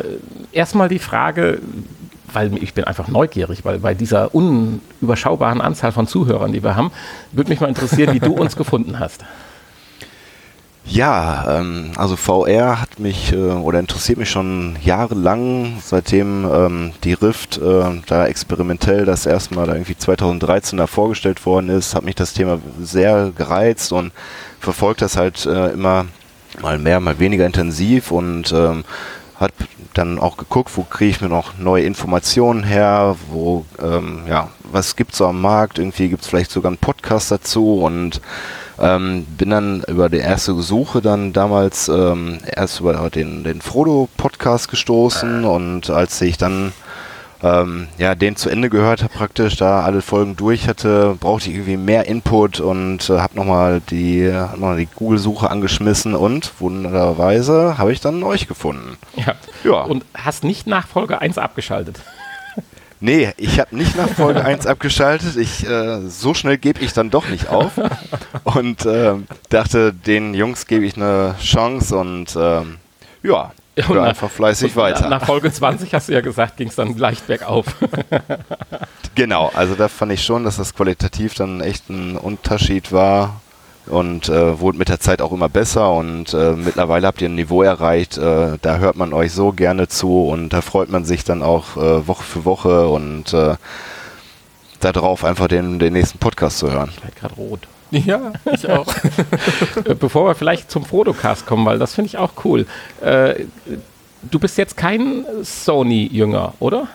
[0.51, 1.59] erstmal die Frage,
[2.32, 6.91] weil ich bin einfach neugierig, weil bei dieser unüberschaubaren Anzahl von Zuhörern, die wir haben,
[7.32, 9.23] würde mich mal interessieren, wie du uns gefunden hast.
[10.88, 17.13] Ja, ähm, also VR hat mich äh, oder interessiert mich schon jahrelang, seitdem ähm, die
[17.13, 22.03] Rift äh, da experimentell das erste Mal da irgendwie 2013 da vorgestellt worden ist, hat
[22.03, 24.11] mich das Thema sehr gereizt und
[24.59, 26.05] verfolgt das halt äh, immer
[26.61, 28.86] mal mehr, mal weniger intensiv und ähm,
[29.39, 29.53] hat
[29.95, 34.95] dann auch geguckt, wo kriege ich mir noch neue Informationen her, wo, ähm, ja, was
[34.95, 38.21] gibt's so am Markt, irgendwie gibt's vielleicht sogar einen Podcast dazu und
[38.80, 44.69] ähm, bin dann über die erste Suche dann damals ähm, erst über den, den Frodo-Podcast
[44.69, 46.73] gestoßen und als ich dann
[47.43, 51.55] ähm, ja, den zu Ende gehört habe, praktisch da alle Folgen durch hatte, brauchte ich
[51.55, 57.91] irgendwie mehr Input und äh, habe nochmal die, noch die Google-Suche angeschmissen und wunderbarerweise habe
[57.91, 58.97] ich dann euch gefunden.
[59.15, 59.36] Ja.
[59.63, 59.82] ja.
[59.84, 62.01] Und hast nicht nach Folge 1 abgeschaltet.
[63.05, 65.35] Nee, ich habe nicht nach Folge 1 abgeschaltet.
[65.37, 67.73] Ich, äh, so schnell gebe ich dann doch nicht auf.
[68.43, 69.13] Und äh,
[69.49, 72.61] dachte, den Jungs gebe ich eine Chance und äh,
[73.21, 75.07] ja, hör einfach fleißig weiter.
[75.07, 77.67] Nach Folge 20 hast du ja gesagt, ging es dann leicht bergauf.
[79.13, 83.39] genau, also da fand ich schon, dass das qualitativ dann echt ein Unterschied war
[83.88, 87.36] und äh, wurde mit der Zeit auch immer besser und äh, mittlerweile habt ihr ein
[87.36, 91.23] Niveau erreicht, äh, da hört man euch so gerne zu und da freut man sich
[91.23, 93.55] dann auch äh, Woche für Woche und äh,
[94.79, 96.89] darauf einfach den, den nächsten Podcast zu hören.
[96.95, 97.59] Ich werde gerade rot.
[97.91, 98.88] Ja, ich auch.
[99.86, 102.65] Äh, bevor wir vielleicht zum Frodocast kommen, weil das finde ich auch cool.
[103.01, 103.45] Äh,
[104.23, 106.88] du bist jetzt kein Sony-Jünger, oder?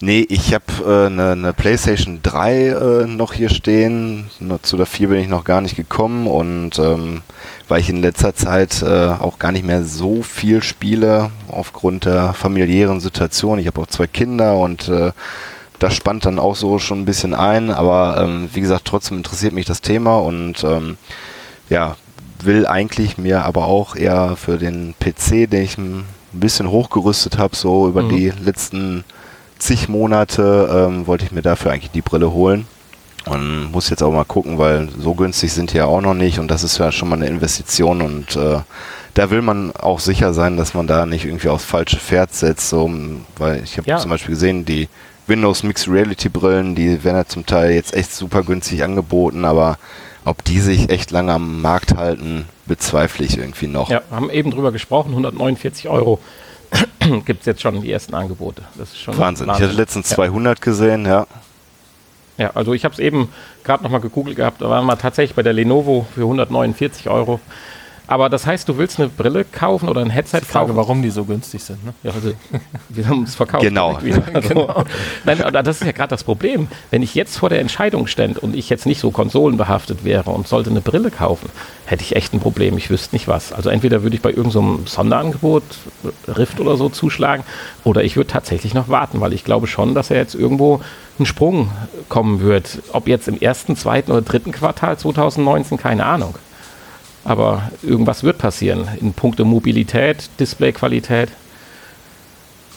[0.00, 4.28] Nee, ich habe eine äh, ne, ne PlayStation 3 äh, noch hier stehen.
[4.62, 7.22] Zu der 4 bin ich noch gar nicht gekommen und ähm,
[7.68, 12.34] weil ich in letzter Zeit äh, auch gar nicht mehr so viel spiele aufgrund der
[12.34, 13.58] familiären Situation.
[13.58, 15.12] Ich habe auch zwei Kinder und äh,
[15.78, 17.70] das spannt dann auch so schon ein bisschen ein.
[17.70, 20.96] Aber ähm, wie gesagt, trotzdem interessiert mich das Thema und ähm,
[21.70, 21.96] ja,
[22.42, 27.56] will eigentlich mir aber auch eher für den PC, den ich ein bisschen hochgerüstet habe,
[27.56, 28.08] so über mhm.
[28.10, 29.04] die letzten
[29.64, 32.66] zig Monate ähm, wollte ich mir dafür eigentlich die Brille holen.
[33.26, 36.38] Und muss jetzt auch mal gucken, weil so günstig sind die ja auch noch nicht
[36.38, 38.58] und das ist ja schon mal eine Investition und äh,
[39.14, 42.68] da will man auch sicher sein, dass man da nicht irgendwie aufs falsche Pferd setzt,
[42.68, 42.90] so,
[43.38, 43.96] weil ich habe ja.
[43.96, 44.90] zum Beispiel gesehen, die
[45.26, 49.78] Windows Mixed Reality Brillen, die werden ja zum Teil jetzt echt super günstig angeboten, aber
[50.26, 53.88] ob die sich echt lange am Markt halten, bezweifle ich irgendwie noch.
[53.88, 56.18] Ja, wir haben eben drüber gesprochen, 149 Euro
[57.24, 58.62] gibt es jetzt schon die ersten Angebote.
[58.76, 59.46] Das ist schon Wahnsinn.
[59.46, 59.64] Wahnsinn.
[59.64, 60.16] Ich hatte letztens ja.
[60.16, 61.26] 200 gesehen, ja.
[62.36, 63.28] Ja, also ich habe es eben
[63.62, 67.40] gerade nochmal gegoogelt gehabt, da waren wir tatsächlich bei der Lenovo für 149 Euro.
[68.06, 70.76] Aber das heißt, du willst eine Brille kaufen oder ein Headset die Frage, kaufen?
[70.76, 71.84] warum die so günstig sind.
[71.84, 71.94] Ne?
[72.02, 72.32] Ja, also,
[72.90, 73.62] wir haben es verkauft.
[73.62, 73.98] Genau.
[74.34, 74.84] Also, genau.
[75.24, 76.68] Nein, das ist ja gerade das Problem.
[76.90, 80.46] Wenn ich jetzt vor der Entscheidung stände und ich jetzt nicht so konsolenbehaftet wäre und
[80.48, 81.48] sollte eine Brille kaufen,
[81.86, 82.76] hätte ich echt ein Problem.
[82.76, 83.52] Ich wüsste nicht was.
[83.52, 85.62] Also entweder würde ich bei irgendeinem so Sonderangebot,
[86.28, 87.44] Rift oder so, zuschlagen
[87.84, 90.80] oder ich würde tatsächlich noch warten, weil ich glaube schon, dass er jetzt irgendwo
[91.18, 91.70] ein Sprung
[92.08, 92.82] kommen wird.
[92.92, 96.34] Ob jetzt im ersten, zweiten oder dritten Quartal 2019, keine Ahnung.
[97.24, 101.30] Aber irgendwas wird passieren in puncto Mobilität, Displayqualität.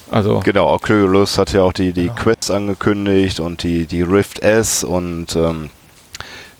[0.09, 2.13] Also genau, Oculus hat ja auch die, die ja.
[2.13, 5.69] Quests angekündigt und die, die Rift S und ähm,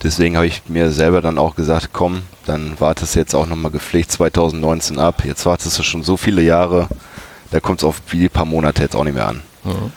[0.04, 3.72] deswegen habe ich mir selber dann auch gesagt, komm, dann wartest du jetzt auch nochmal
[3.72, 5.24] gepflegt 2019 ab.
[5.24, 6.90] Jetzt wartest du schon so viele Jahre,
[7.52, 9.42] da kommt es auf die paar Monate jetzt auch nicht mehr an.
[9.64, 9.92] Mhm.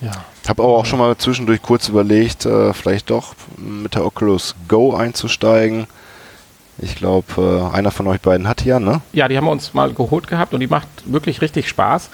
[0.00, 0.12] Ja.
[0.46, 4.94] Habe aber auch schon mal zwischendurch kurz überlegt, äh, vielleicht doch mit der Oculus Go
[4.94, 5.86] einzusteigen.
[6.80, 7.26] Ich glaube,
[7.72, 9.00] äh, einer von euch beiden hat ja, ne?
[9.12, 12.10] Ja, die haben wir uns mal geholt gehabt und die macht wirklich richtig Spaß.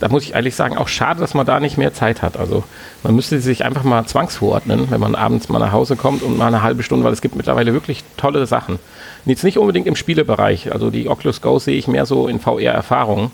[0.00, 2.36] Da muss ich ehrlich sagen, auch schade, dass man da nicht mehr Zeit hat.
[2.36, 2.64] Also
[3.02, 6.48] man müsste sich einfach mal zwangsverordnen, wenn man abends mal nach Hause kommt und mal
[6.48, 8.78] eine halbe Stunde, weil es gibt mittlerweile wirklich tolle Sachen.
[9.24, 10.72] Jetzt nicht unbedingt im Spielebereich.
[10.72, 13.30] Also die Oculus Go sehe ich mehr so in VR-Erfahrungen.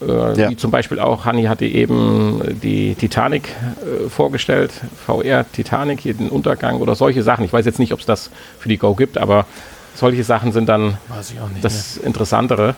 [0.00, 0.50] Äh, ja.
[0.50, 4.72] Wie zum Beispiel auch, Hanni hatte eben die Titanic äh, vorgestellt,
[5.04, 7.44] VR Titanic, hier den Untergang oder solche Sachen.
[7.44, 9.46] Ich weiß jetzt nicht, ob es das für die Go gibt, aber
[9.94, 12.06] solche Sachen sind dann das mehr.
[12.06, 12.74] Interessantere.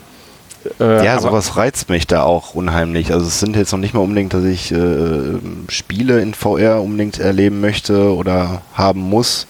[0.81, 3.13] Äh, ja, sowas reizt mich da auch unheimlich.
[3.13, 5.39] Also es sind jetzt noch nicht mal unbedingt, dass ich äh,
[5.69, 9.47] Spiele in VR unbedingt erleben möchte oder haben muss.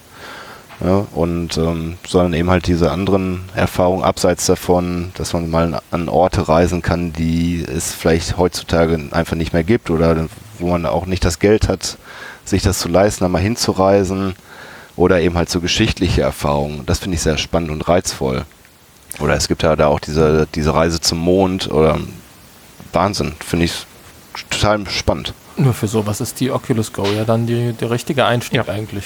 [0.80, 6.08] Ja, und ähm, sondern eben halt diese anderen Erfahrungen abseits davon, dass man mal an
[6.08, 10.26] Orte reisen kann, die es vielleicht heutzutage einfach nicht mehr gibt oder
[10.58, 11.96] wo man auch nicht das Geld hat,
[12.44, 14.34] sich das zu leisten, einmal hinzureisen
[14.96, 16.84] oder eben halt so geschichtliche Erfahrungen.
[16.86, 18.44] Das finde ich sehr spannend und reizvoll.
[19.20, 21.98] Oder es gibt ja da auch diese, diese Reise zum Mond oder
[22.92, 23.86] Wahnsinn, finde ich
[24.50, 25.34] total spannend.
[25.56, 28.72] Nur für sowas ist die Oculus Go ja dann die, der richtige Einstieg ja.
[28.72, 29.04] eigentlich.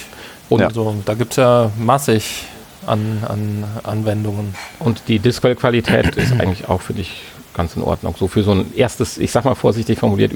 [0.49, 0.71] Und ja.
[0.71, 2.45] so, da gibt es ja massig
[2.87, 4.55] an, an Anwendungen.
[4.79, 7.21] Und die Display-Qualität ist eigentlich auch für dich
[7.53, 8.15] ganz in Ordnung.
[8.19, 10.33] So für so ein erstes, ich sag mal vorsichtig formuliert,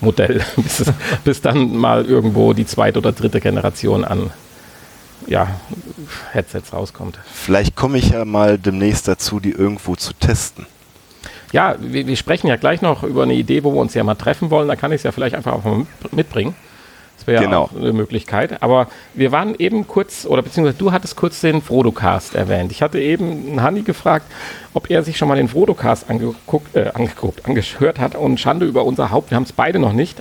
[0.00, 0.92] Übergangsmodell, bis,
[1.24, 4.30] bis dann mal irgendwo die zweite oder dritte Generation an
[5.26, 5.48] ja,
[6.32, 7.18] Headsets rauskommt.
[7.32, 10.66] Vielleicht komme ich ja mal demnächst dazu, die irgendwo zu testen.
[11.52, 14.14] Ja, wir, wir, sprechen ja gleich noch über eine Idee, wo wir uns ja mal
[14.14, 14.68] treffen wollen.
[14.68, 16.54] Da kann ich es ja vielleicht einfach auch mal mitbringen.
[17.16, 17.62] Das wäre genau.
[17.62, 18.62] auch eine Möglichkeit.
[18.62, 22.70] Aber wir waren eben kurz, oder beziehungsweise du hattest kurz den Frodocast erwähnt.
[22.72, 24.26] Ich hatte eben Hanni gefragt,
[24.74, 28.14] ob er sich schon mal den Frodocast angeguckt, äh, angeguckt, angehört hat.
[28.14, 30.20] Und Schande über unser Haupt, wir haben es beide noch nicht.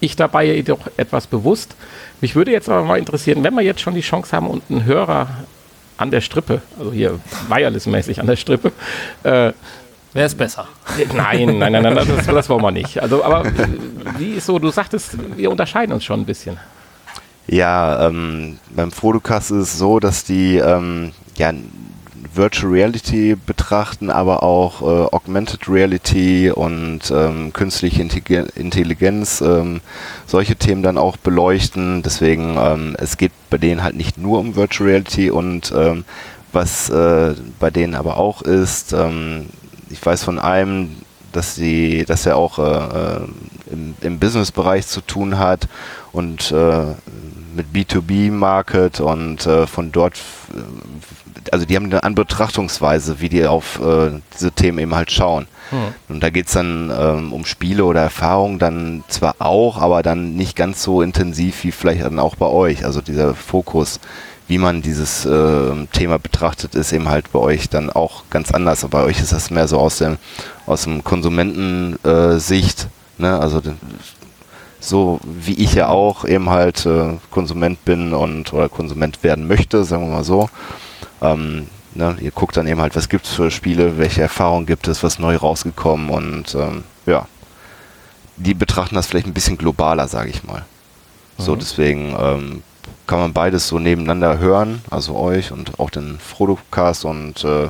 [0.00, 1.74] Ich dabei jedoch etwas bewusst.
[2.20, 4.84] Mich würde jetzt aber mal interessieren, wenn wir jetzt schon die Chance haben und einen
[4.84, 5.28] Hörer
[5.96, 8.72] an der Strippe, also hier wireless-mäßig an der Strippe,
[9.24, 9.52] äh,
[10.12, 10.66] Wer ist besser?
[11.14, 13.00] Nein, nein, nein, nein das, das wollen wir nicht.
[13.00, 13.44] Also, aber
[14.16, 16.58] wie ist so, du sagtest, wir unterscheiden uns schon ein bisschen.
[17.46, 21.52] Ja, ähm, beim Fotocast ist es so, dass die ähm, ja,
[22.34, 29.80] Virtual Reality betrachten, aber auch äh, Augmented Reality und ähm, künstliche Intelligenz, ähm,
[30.26, 32.02] solche Themen dann auch beleuchten.
[32.02, 36.04] Deswegen, ähm, es geht bei denen halt nicht nur um Virtual Reality und ähm,
[36.52, 39.46] was äh, bei denen aber auch ist, ähm,
[39.90, 40.96] ich weiß von einem,
[41.32, 43.20] dass sie, dass er auch äh, äh
[43.70, 45.68] im, im Business-Bereich zu tun hat
[46.12, 46.86] und äh,
[47.54, 50.16] mit B2B-Market und äh, von dort,
[50.54, 55.10] äh, also die haben eine andere Betrachtungsweise, wie die auf äh, diese Themen eben halt
[55.10, 55.46] schauen.
[55.70, 55.78] Hm.
[56.08, 60.34] Und da geht es dann ähm, um Spiele oder Erfahrungen dann zwar auch, aber dann
[60.34, 62.84] nicht ganz so intensiv wie vielleicht dann auch bei euch.
[62.84, 64.00] Also dieser Fokus
[64.48, 68.84] wie man dieses äh, Thema betrachtet, ist eben halt bei euch dann auch ganz anders.
[68.90, 70.16] Bei euch ist das mehr so aus dem,
[70.66, 72.88] aus dem Konsumentensicht.
[73.18, 73.38] Äh, ne?
[73.38, 73.60] Also
[74.80, 79.84] so wie ich ja auch eben halt äh, Konsument bin und oder Konsument werden möchte,
[79.84, 80.48] sagen wir mal so.
[81.20, 82.16] Ähm, ne?
[82.20, 85.18] Ihr guckt dann eben halt, was gibt es für Spiele, welche Erfahrungen gibt es, was
[85.18, 87.26] neu rausgekommen und ähm, ja,
[88.36, 90.64] die betrachten das vielleicht ein bisschen globaler, sage ich mal.
[91.36, 91.42] Mhm.
[91.42, 92.62] So, deswegen ähm,
[93.06, 97.68] kann man beides so nebeneinander hören, also euch und auch den Frodo-Cast und äh,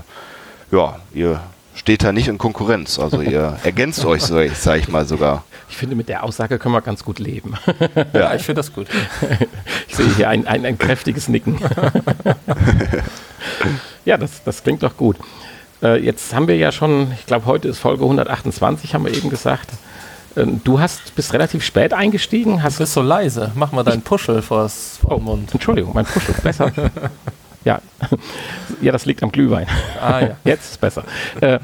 [0.70, 1.40] ja, ihr
[1.74, 5.44] steht da nicht in Konkurrenz, also ihr ergänzt euch, sag ich mal sogar.
[5.70, 7.54] Ich finde, mit der Aussage können wir ganz gut leben.
[8.12, 8.86] Ja, ich finde das gut.
[9.88, 11.58] Ich sehe hier ein, ein, ein kräftiges Nicken.
[14.04, 15.16] Ja, das, das klingt doch gut.
[15.82, 19.30] Äh, jetzt haben wir ja schon, ich glaube, heute ist Folge 128, haben wir eben
[19.30, 19.68] gesagt.
[20.36, 22.62] Ähm, du hast, bist relativ spät eingestiegen.
[22.62, 23.52] Hast du bist so leise.
[23.54, 25.52] Mach mal deinen Puschel vors oh, Mund.
[25.52, 26.34] Entschuldigung, mein Puschel.
[26.42, 26.72] Besser.
[27.64, 27.80] ja.
[28.80, 29.66] ja, das liegt am Glühwein.
[30.00, 30.36] Ah, ja.
[30.44, 31.04] Jetzt ist es besser.
[31.40, 31.58] Äh,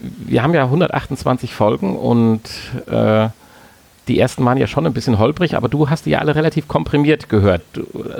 [0.00, 2.42] wir haben ja 128 Folgen und
[2.86, 3.28] äh,
[4.08, 6.66] die ersten waren ja schon ein bisschen holprig, aber du hast die ja alle relativ
[6.66, 7.62] komprimiert gehört.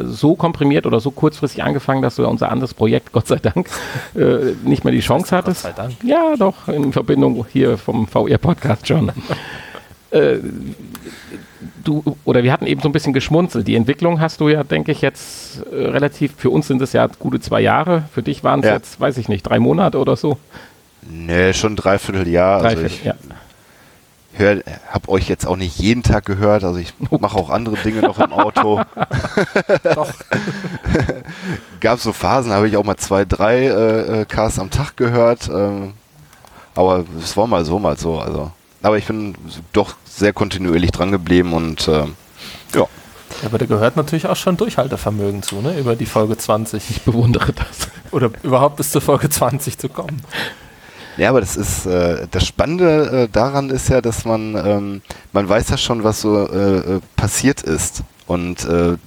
[0.02, 3.68] So komprimiert oder so kurzfristig angefangen, dass du ja unser anderes Projekt, Gott sei Dank,
[4.14, 5.64] äh, nicht mehr die Chance hattest.
[5.64, 5.94] Gott sei Dank.
[6.04, 9.12] Ja, doch, in Verbindung hier vom VR-Podcast schon
[10.10, 10.38] äh,
[11.84, 13.66] du, oder wir hatten eben so ein bisschen geschmunzelt.
[13.66, 17.06] Die Entwicklung hast du ja, denke ich, jetzt äh, relativ, für uns sind es ja
[17.18, 18.74] gute zwei Jahre, für dich waren es ja.
[18.74, 20.38] jetzt, weiß ich nicht, drei Monate oder so.
[21.08, 22.60] Nee, schon dreiviertel Jahr.
[22.60, 23.14] Dreiviertel, also ich, ja.
[24.34, 28.02] hör, hab euch jetzt auch nicht jeden Tag gehört, also ich mache auch andere Dinge
[28.02, 28.80] noch im Auto.
[29.94, 30.12] Doch.
[31.80, 35.48] Gab so Phasen, habe ich auch mal zwei, drei äh, äh, Casts am Tag gehört.
[35.48, 35.94] Ähm,
[36.74, 38.18] aber es war mal so, mal so.
[38.18, 38.52] Also.
[38.82, 39.34] Aber ich bin
[39.72, 42.06] doch sehr kontinuierlich dran geblieben und äh,
[42.74, 42.86] ja.
[43.44, 45.78] Aber da gehört natürlich auch schon Durchhaltevermögen zu, ne?
[45.78, 46.90] Über die Folge 20.
[46.90, 47.88] Ich bewundere das.
[48.10, 50.22] Oder überhaupt bis zur Folge 20 zu kommen.
[51.18, 55.02] Ja, aber das ist äh, das Spannende äh, daran ist ja, dass man ähm,
[55.32, 58.02] man weiß ja schon, was so äh, äh passiert ist.
[58.28, 58.98] Und, äh,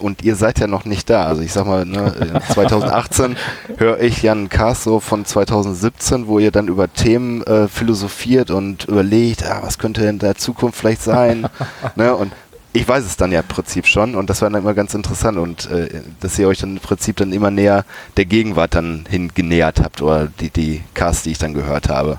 [0.00, 1.26] und ihr seid ja noch nicht da.
[1.26, 3.36] Also ich sag mal, ne, 2018
[3.78, 8.50] höre ich ja einen Cast so von 2017, wo ihr dann über Themen äh, philosophiert
[8.50, 11.46] und überlegt, ah, was könnte in der Zukunft vielleicht sein.
[11.94, 12.16] ne?
[12.16, 12.32] Und
[12.72, 15.38] ich weiß es dann ja im Prinzip schon und das war dann immer ganz interessant
[15.38, 17.84] und äh, dass ihr euch dann im Prinzip dann immer näher
[18.16, 22.18] der Gegenwart dann hingenähert habt oder die, die Casts, die ich dann gehört habe.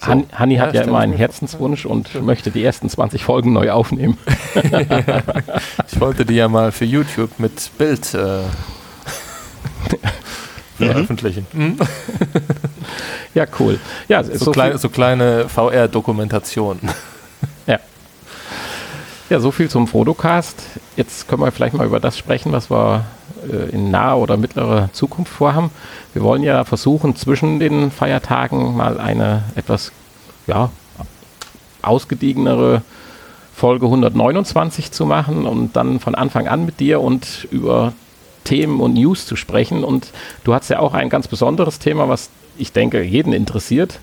[0.00, 0.06] So.
[0.08, 3.70] Han Hanni hat ja, ja immer einen Herzenswunsch und möchte die ersten 20 Folgen neu
[3.70, 4.18] aufnehmen.
[5.90, 8.40] ich wollte die ja mal für YouTube mit Bild äh,
[10.76, 11.46] veröffentlichen.
[11.52, 11.78] Mhm.
[13.34, 13.80] ja, cool.
[14.08, 16.90] Ja, so, so, klein, so kleine VR-Dokumentationen.
[17.66, 17.80] Ja.
[19.30, 20.62] Ja, so viel zum Fotocast.
[20.96, 23.04] Jetzt können wir vielleicht mal über das sprechen, was wir
[23.46, 25.70] äh, in naher oder mittlerer Zukunft vorhaben.
[26.14, 29.92] Wir wollen ja versuchen, zwischen den Feiertagen mal eine etwas
[30.46, 30.70] ja,
[31.82, 32.80] ausgediegenere
[33.54, 37.92] Folge 129 zu machen und dann von Anfang an mit dir und über
[38.44, 39.84] Themen und News zu sprechen.
[39.84, 40.10] Und
[40.44, 44.00] du hast ja auch ein ganz besonderes Thema, was ich denke, jeden interessiert,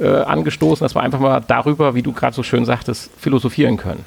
[0.00, 4.06] äh, angestoßen, dass wir einfach mal darüber, wie du gerade so schön sagtest, philosophieren können.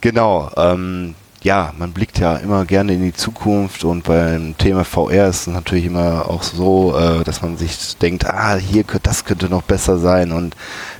[0.00, 0.50] Genau.
[0.56, 5.42] Ähm, ja, man blickt ja immer gerne in die Zukunft und beim Thema VR ist
[5.42, 9.62] es natürlich immer auch so, äh, dass man sich denkt, ah, hier das könnte noch
[9.62, 10.54] besser sein und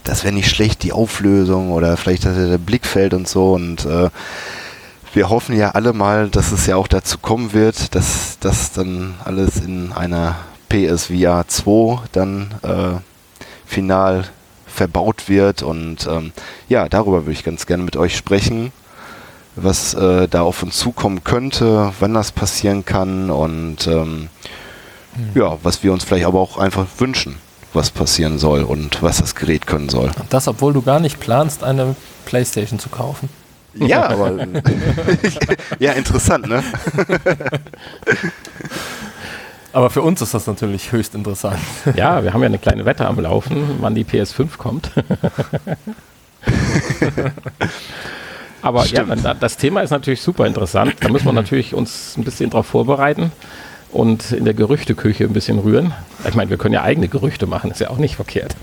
[0.05, 4.09] das wäre nicht schlecht, die Auflösung oder vielleicht der Blickfeld und so und äh,
[5.13, 9.15] wir hoffen ja alle mal, dass es ja auch dazu kommen wird, dass das dann
[9.25, 10.37] alles in einer
[10.71, 13.01] PSVR 2 dann äh,
[13.67, 14.25] final
[14.67, 16.33] verbaut wird und ähm,
[16.69, 18.73] ja, darüber würde ich ganz gerne mit euch sprechen
[19.57, 24.29] was äh, da auf uns zukommen könnte, wann das passieren kann und ähm,
[25.15, 25.31] hm.
[25.35, 27.37] ja, was wir uns vielleicht aber auch einfach wünschen,
[27.73, 30.11] was passieren soll und was das Gerät können soll.
[30.19, 33.29] Und das, obwohl du gar nicht planst, eine Playstation zu kaufen.
[33.75, 34.33] Ja, aber
[35.79, 36.63] ja, interessant, ne?
[39.73, 41.61] Aber für uns ist das natürlich höchst interessant.
[41.95, 44.91] Ja, wir haben ja eine kleine Wette am Laufen, wann die PS5 kommt.
[48.63, 49.25] Aber Stimmt.
[49.25, 50.95] ja, das Thema ist natürlich super interessant.
[51.01, 53.33] Da müssen wir natürlich uns ein bisschen darauf vorbereiten
[53.93, 55.93] und in der Gerüchteküche ein bisschen rühren.
[56.29, 58.57] Ich meine, wir können ja eigene Gerüchte machen, ist ja auch nicht verkehrt.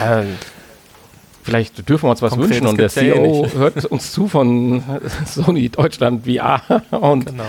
[0.00, 0.24] Ja,
[1.42, 4.82] vielleicht dürfen wir uns was Konkret, wünschen und der CEO ja hört uns zu von
[5.26, 7.44] Sony Deutschland VR und genau.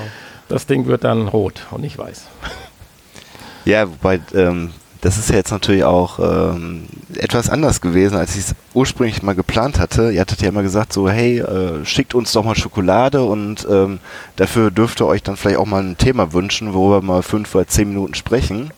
[0.48, 2.26] das Ding wird dann rot und nicht weiß.
[3.66, 4.72] Ja, wobei ähm,
[5.02, 6.86] das ist ja jetzt natürlich auch ähm,
[7.16, 10.12] etwas anders gewesen, als ich es ursprünglich mal geplant hatte.
[10.12, 14.00] Ihr hattet ja immer gesagt, so, hey, äh, schickt uns doch mal Schokolade und ähm,
[14.36, 17.56] dafür dürft ihr euch dann vielleicht auch mal ein Thema wünschen, worüber wir mal fünf
[17.56, 18.72] oder zehn Minuten sprechen.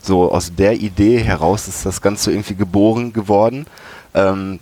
[0.00, 3.66] So aus der Idee heraus ist das Ganze irgendwie geboren geworden.
[4.14, 4.60] Ähm,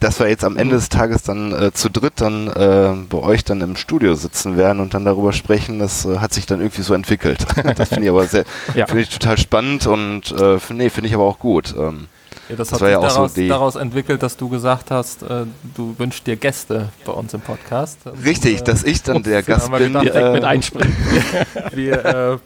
[0.00, 3.44] dass wir jetzt am Ende des Tages dann äh, zu dritt dann äh, bei euch
[3.44, 6.82] dann im Studio sitzen werden und dann darüber sprechen, das äh, hat sich dann irgendwie
[6.82, 7.46] so entwickelt.
[7.76, 8.44] das finde ich aber sehr,
[8.74, 8.86] ja.
[8.86, 11.74] finde ich total spannend und äh, nee, finde ich aber auch gut.
[11.78, 12.08] Ähm,
[12.48, 15.46] ja, das, das hat sich ja daraus, so daraus, entwickelt, dass du gesagt hast, äh,
[15.74, 17.98] du wünschst dir Gäste bei uns im Podcast.
[18.24, 19.92] Richtig, und, dass ich dann der Gast bin.
[19.92, 20.96] Gedacht, direkt mit einspringen.
[21.72, 22.38] wir äh,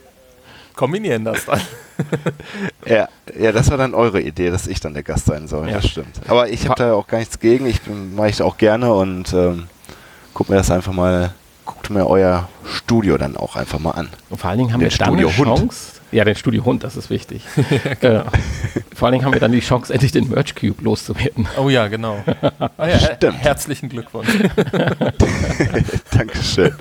[0.75, 1.61] kombinieren das dann.
[2.85, 3.07] Ja,
[3.39, 5.67] ja, das war dann eure Idee, dass ich dann der Gast sein soll.
[5.67, 5.75] Ja.
[5.75, 6.19] Das stimmt.
[6.27, 7.65] Aber ich habe da auch gar nichts gegen.
[7.65, 9.67] Ich mache ich auch gerne und ähm,
[10.33, 11.33] guck mir das einfach mal,
[11.65, 14.09] guckt mir euer Studio dann auch einfach mal an.
[14.29, 16.83] Und vor allen Dingen haben Der wir dann Studio eine Chance, ja, den Studio Hund,
[16.83, 17.45] das ist wichtig.
[18.01, 18.21] äh,
[19.01, 21.47] vor allen Dingen haben wir dann die Chance, endlich den Merch Cube loszuwerden.
[21.57, 22.23] Oh ja, genau.
[22.77, 23.39] Ah, ja, Stimmt.
[23.39, 24.29] Herzlichen Glückwunsch.
[26.11, 26.75] Dankeschön.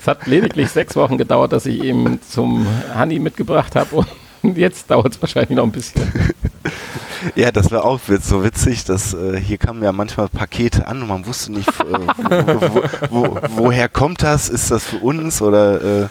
[0.00, 2.64] Es hat lediglich sechs Wochen gedauert, dass ich ihn zum
[2.96, 4.06] Honey mitgebracht habe
[4.42, 6.00] und jetzt dauert es wahrscheinlich noch ein bisschen.
[7.34, 11.08] Ja, das war auch so witzig, dass äh, hier kamen ja manchmal Pakete an und
[11.08, 14.48] man wusste nicht, äh, wo, wo, wo, woher kommt das?
[14.48, 16.08] Ist das für uns oder äh,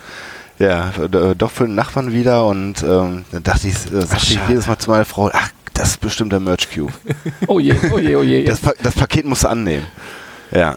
[0.60, 0.92] ja,
[1.38, 4.78] doch für den Nachbarn wieder und ähm, dann dachte ich, äh, sagte ich jedes Mal
[4.78, 6.94] zu meiner Frau, ach, das ist bestimmt der Merch Cube.
[7.48, 8.46] oh je, oh je, oh je.
[8.46, 9.86] Das, pa das Paket musst du annehmen.
[10.52, 10.76] Ja.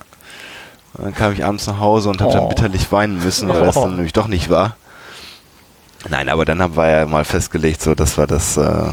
[0.95, 2.35] Und dann kam ich abends nach Hause und habe oh.
[2.35, 3.67] dann bitterlich weinen müssen, weil oh.
[3.67, 4.77] das dann nämlich doch nicht war.
[6.09, 8.91] Nein, aber dann haben wir ja mal festgelegt, so, dass wir das äh,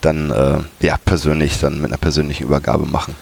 [0.00, 3.14] dann äh, ja persönlich dann mit einer persönlichen Übergabe machen.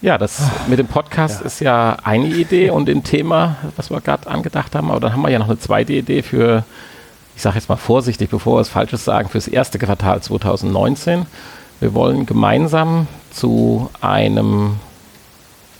[0.00, 1.46] Ja, das mit dem Podcast ja.
[1.46, 5.22] ist ja eine Idee und dem Thema, was wir gerade angedacht haben, aber dann haben
[5.22, 6.64] wir ja noch eine zweite Idee für,
[7.34, 11.26] ich sage jetzt mal vorsichtig, bevor wir was Falsches sagen, für das erste Quartal 2019.
[11.80, 14.76] Wir wollen gemeinsam zu einem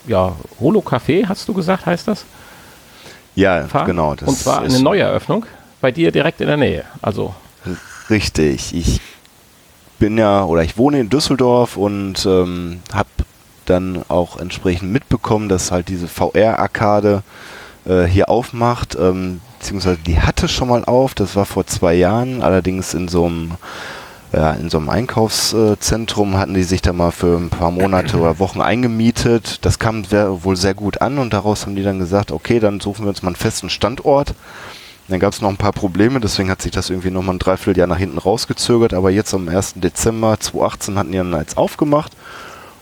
[0.06, 2.24] ja, Holo-Café, hast du gesagt, heißt das?
[3.36, 3.86] Ja, fahren.
[3.86, 4.10] genau.
[4.10, 5.46] und zwar eine Neueröffnung
[5.80, 6.84] bei dir direkt in der Nähe.
[7.00, 7.34] Also
[8.10, 8.74] richtig.
[8.74, 9.00] Ich
[10.00, 13.08] bin ja oder ich wohne in Düsseldorf und ähm, habe
[13.68, 17.22] dann auch entsprechend mitbekommen, dass halt diese VR-Arkade
[17.86, 18.96] äh, hier aufmacht.
[19.00, 21.14] Ähm, beziehungsweise die hatte schon mal auf.
[21.14, 23.52] Das war vor zwei Jahren, allerdings in so einem
[24.32, 28.38] ja, in so einem Einkaufszentrum hatten die sich da mal für ein paar Monate oder
[28.38, 29.64] Wochen eingemietet.
[29.64, 32.80] Das kam sehr, wohl sehr gut an und daraus haben die dann gesagt, okay, dann
[32.80, 34.34] suchen wir uns mal einen festen Standort.
[35.08, 37.86] Dann gab es noch ein paar Probleme, deswegen hat sich das irgendwie nochmal ein Dreivierteljahr
[37.86, 38.92] nach hinten rausgezögert.
[38.92, 39.74] Aber jetzt am 1.
[39.76, 42.12] Dezember 2018 hatten die dann jetzt aufgemacht.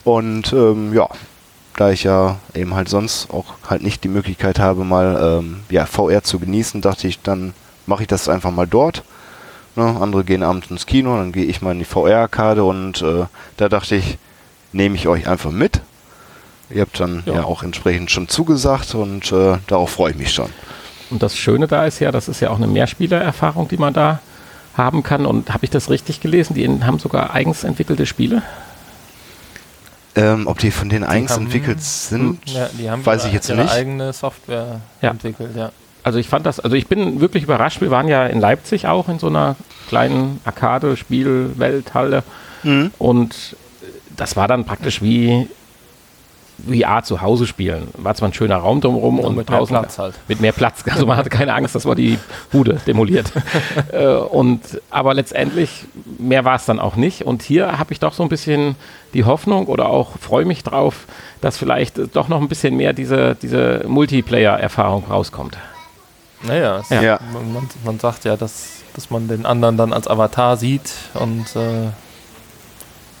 [0.07, 1.07] Und ähm, ja,
[1.75, 5.85] da ich ja eben halt sonst auch halt nicht die Möglichkeit habe, mal ähm, ja,
[5.85, 7.53] VR zu genießen, dachte ich, dann
[7.85, 9.03] mache ich das einfach mal dort
[9.77, 9.95] Ne?
[10.01, 13.25] Andere gehen abends ins Kino, dann gehe ich mal in die VR-Karte und äh,
[13.57, 14.17] da dachte ich,
[14.73, 15.81] nehme ich euch einfach mit.
[16.71, 20.33] Ihr habt dann ja, ja auch entsprechend schon zugesagt und äh, darauf freue ich mich
[20.33, 20.49] schon.
[21.11, 24.19] Und das Schöne da ist ja, das ist ja auch eine Mehrspielererfahrung, die man da
[24.75, 25.27] haben kann.
[25.27, 26.55] Und habe ich das richtig gelesen?
[26.55, 28.41] Die haben sogar eigens entwickelte Spiele?
[30.17, 33.33] Ähm, ob die von denen eigens haben, entwickelt sind, ja, die haben weiß ihre, ich
[33.35, 33.71] jetzt ihre nicht.
[33.71, 35.11] eigene Software ja.
[35.11, 35.71] entwickelt, ja
[36.07, 37.81] also ich fand das, also ich bin wirklich überrascht.
[37.81, 39.57] Wir waren ja in Leipzig auch in so einer
[39.89, 42.23] kleinen Arcade-Spielwelthalle
[42.63, 42.91] mhm.
[42.97, 43.57] und
[44.15, 45.49] das war dann praktisch wie
[46.65, 47.89] VR zu Hause spielen.
[47.97, 50.15] War zwar ein schöner Raum drumherum und, und mit draußen mehr Platz halt.
[50.27, 50.83] mit mehr Platz.
[50.89, 52.17] Also man hatte keine Angst, dass man die
[52.51, 53.31] Bude demoliert.
[53.91, 55.85] Äh, und aber letztendlich
[56.17, 57.23] mehr war es dann auch nicht.
[57.23, 58.75] Und hier habe ich doch so ein bisschen
[59.13, 61.05] die Hoffnung oder auch freue mich drauf,
[61.41, 65.57] dass vielleicht doch noch ein bisschen mehr diese, diese Multiplayer-Erfahrung rauskommt.
[66.43, 67.01] Naja, ja.
[67.01, 67.19] ja.
[67.33, 71.89] Man, man, sagt ja, dass, dass man den anderen dann als Avatar sieht und äh,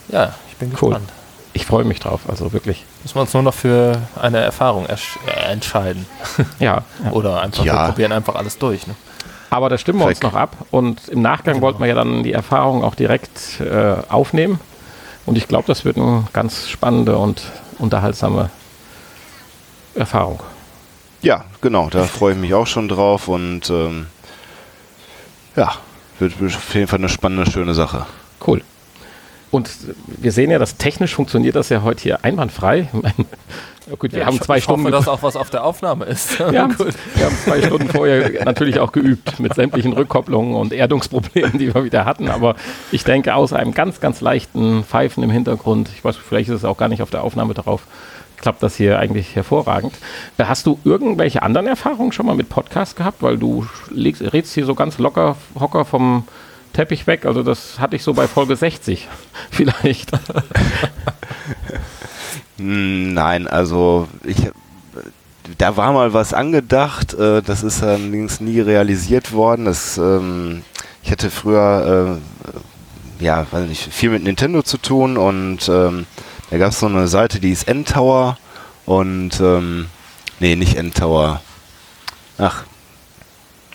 [0.09, 0.91] ja, ich bin cool.
[0.91, 1.09] gespannt.
[1.53, 2.85] Ich freue mich drauf, also wirklich.
[3.03, 4.95] Müssen wir uns nur noch für eine Erfahrung äh,
[5.51, 6.05] entscheiden.
[6.59, 7.11] ja, ja.
[7.11, 7.73] Oder einfach, ja.
[7.73, 8.85] wir probieren einfach alles durch.
[8.87, 8.95] Ne?
[9.49, 11.67] Aber da stimmen wir uns noch ab und im Nachgang genau.
[11.67, 14.59] wollten wir ja dann die Erfahrung auch direkt äh, aufnehmen.
[15.25, 17.41] Und ich glaube, das wird eine ganz spannende und
[17.79, 18.49] unterhaltsame
[19.95, 20.41] Erfahrung.
[21.21, 24.07] Ja, genau, da freue ich mich auch schon drauf und ähm,
[25.55, 25.73] ja,
[26.19, 28.05] wird auf jeden Fall eine spannende, schöne Sache.
[28.45, 28.61] Cool.
[29.49, 29.69] Und
[30.07, 32.89] wir sehen ja, dass technisch funktioniert das ja heute hier einwandfrei.
[33.97, 34.87] gut, wir ja, haben zwei ich Stunden.
[34.87, 36.37] Ich hoffe, dass auch was auf der Aufnahme ist.
[36.51, 41.57] wir, haben, wir haben zwei Stunden vorher natürlich auch geübt mit sämtlichen Rückkopplungen und Erdungsproblemen,
[41.57, 42.29] die wir wieder hatten.
[42.29, 42.55] Aber
[42.91, 46.65] ich denke, außer einem ganz, ganz leichten Pfeifen im Hintergrund, ich weiß, vielleicht ist es
[46.65, 47.83] auch gar nicht auf der Aufnahme drauf,
[48.35, 49.93] klappt das hier eigentlich hervorragend.
[50.37, 53.21] Hast du irgendwelche anderen Erfahrungen schon mal mit Podcast gehabt?
[53.21, 56.25] Weil du legst, redst hier so ganz locker, hocker vom
[56.73, 57.25] Teppich weg.
[57.25, 59.07] Also das hatte ich so bei Folge 60
[59.51, 60.11] vielleicht.
[62.57, 64.37] Nein, also ich
[65.57, 69.63] da war mal was angedacht, äh, das ist allerdings nie realisiert worden.
[69.63, 70.63] Das, ähm,
[71.01, 76.05] ich hatte früher äh, ja, weiß nicht, viel mit Nintendo zu tun und ähm,
[76.49, 78.37] da gab es so eine Seite, die ist N-Tower
[78.85, 79.87] und ähm,
[80.39, 81.41] nee, nicht N-Tower.
[82.37, 82.63] Ach,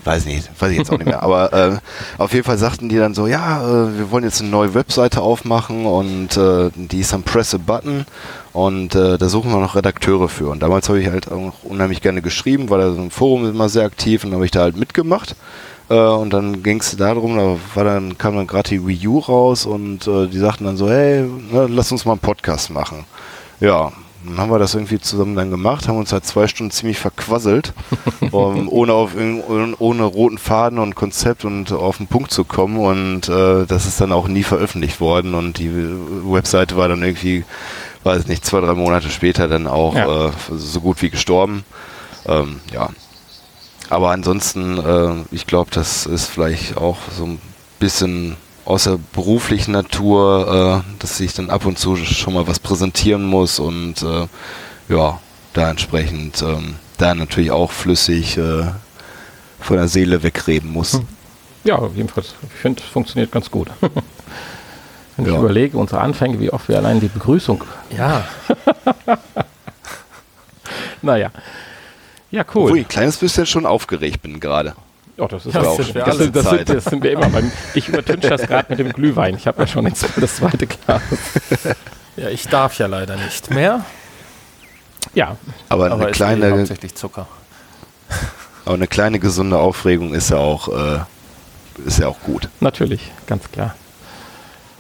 [0.05, 1.22] weiß nicht, weiß ich jetzt auch nicht mehr.
[1.22, 1.78] Aber äh,
[2.18, 5.20] auf jeden Fall sagten die dann so, ja, äh, wir wollen jetzt eine neue Webseite
[5.20, 8.07] aufmachen und äh, die ist dann Press a Button
[8.53, 10.48] und äh, da suchen wir noch Redakteure für.
[10.48, 13.68] Und damals habe ich halt auch unheimlich gerne geschrieben, weil da so ein Forum immer
[13.68, 15.36] sehr aktiv und habe ich da halt mitgemacht.
[15.88, 19.18] Äh, und dann ging es darum, da war dann, kam dann gerade die Wii U
[19.18, 23.05] raus und äh, die sagten dann so, hey, ne, lass uns mal einen Podcast machen.
[23.61, 23.92] Ja,
[24.24, 27.72] dann haben wir das irgendwie zusammen dann gemacht, haben uns halt zwei Stunden ziemlich verquasselt,
[28.30, 32.78] um, ohne, auf, ohne roten Faden und Konzept und auf den Punkt zu kommen.
[32.78, 35.34] Und äh, das ist dann auch nie veröffentlicht worden.
[35.34, 37.44] Und die Webseite war dann irgendwie,
[38.04, 40.28] weiß nicht, zwei, drei Monate später dann auch ja.
[40.28, 41.64] äh, so gut wie gestorben.
[42.26, 42.90] Ähm, ja,
[43.90, 47.38] aber ansonsten, äh, ich glaube, das ist vielleicht auch so ein
[47.78, 53.24] bisschen außer beruflichen Natur, äh, dass ich dann ab und zu schon mal was präsentieren
[53.24, 54.26] muss und äh,
[54.88, 55.20] ja,
[55.52, 58.64] da entsprechend ähm, da natürlich auch flüssig äh,
[59.60, 60.94] von der Seele wegreden muss.
[60.94, 61.08] Hm.
[61.64, 63.68] Ja, jedenfalls, ich finde, es funktioniert ganz gut.
[65.16, 65.32] Wenn ja.
[65.32, 67.62] ich überlege, unsere Anfänge, wie oft wir allein die Begrüßung.
[67.96, 68.26] Ja.
[71.02, 71.30] naja.
[72.30, 72.62] Ja, cool.
[72.62, 74.74] Obwohl ich ein kleines bisschen schon aufgeregt bin gerade.
[75.22, 77.28] Oh, das ist Ja, das auch sind Das, sind- das, sind, das sind wir immer.
[77.28, 79.36] Beim, ich übertünche das gerade mit dem Glühwein.
[79.36, 81.00] Ich habe ja schon ins- das zweite Glas.
[82.16, 83.84] Ja, ich darf ja leider nicht mehr.
[85.14, 85.36] Ja,
[85.68, 87.28] Aber, Aber eine ist kleine, hauptsächlich Zucker.
[88.64, 90.98] aber eine kleine gesunde Aufregung ist ja auch, äh,
[91.86, 92.48] ist ja auch gut.
[92.60, 93.74] natürlich, ganz klar.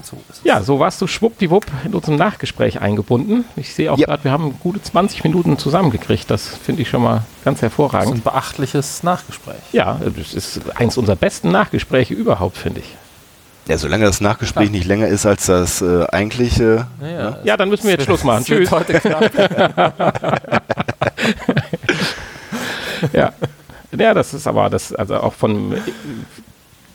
[0.02, 0.44] So ist.
[0.44, 3.44] Ja, so warst du schwuppdiwupp in unserem Nachgespräch eingebunden.
[3.56, 4.06] Ich sehe auch Ja.
[4.06, 6.28] gerade, wir haben gute 20 Minuten zusammengekriegt.
[6.30, 8.14] Das finde ich schon mal ganz Das ist hervorragend.
[8.16, 9.54] ein beachtliches Nachgespräch.
[9.72, 12.96] Ja, das ist eins unserer besten Nachgespräche überhaupt, finde ich.
[13.68, 16.88] Ja, solange das Nachgespräch nicht länger ist als das äh, eigentliche.
[17.00, 18.44] Ja, Ja, dann müssen wir jetzt Schluss machen.
[18.44, 18.70] Tschüss.
[18.72, 19.00] heute.
[23.12, 23.32] Ja.
[23.96, 25.76] ja, das ist aber das, also auch von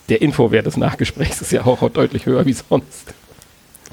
[0.10, 3.14] der Infowert des Nachgesprächs ist ja auch deutlich höher wie sonst.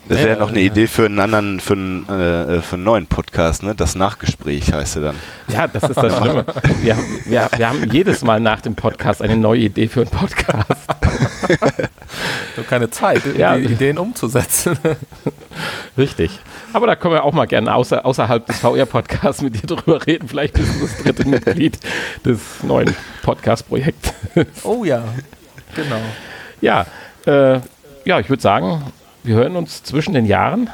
[0.06, 0.66] Das Ja, wäre noch eine ja.
[0.66, 3.74] Idee für einen anderen, für einen, äh, für einen neuen Podcast, ne?
[3.74, 5.16] Das Nachgespräch heißt er dann.
[5.48, 6.44] Ja, das ist das Schlimme.
[6.82, 10.68] Wir, wir, wir haben jedes Mal nach dem Podcast eine neue Idee für einen Podcast.
[12.56, 13.56] Nur keine Zeit, Ja.
[13.56, 14.76] die Ideen umzusetzen.
[15.98, 16.38] Richtig.
[16.74, 20.28] Aber da können wir auch mal gerne außer, außerhalb des VR-Podcasts mit dir drüber reden.
[20.28, 21.78] Vielleicht bist du das dritte Mitglied
[22.24, 24.12] des neuen Podcast-Projekts.
[24.64, 25.02] Oh ja,
[25.74, 26.00] genau.
[26.60, 26.86] Ja,
[27.26, 27.60] äh,
[28.04, 28.82] ja, ich würde sagen,
[29.22, 30.70] wir hören uns zwischen den Jahren.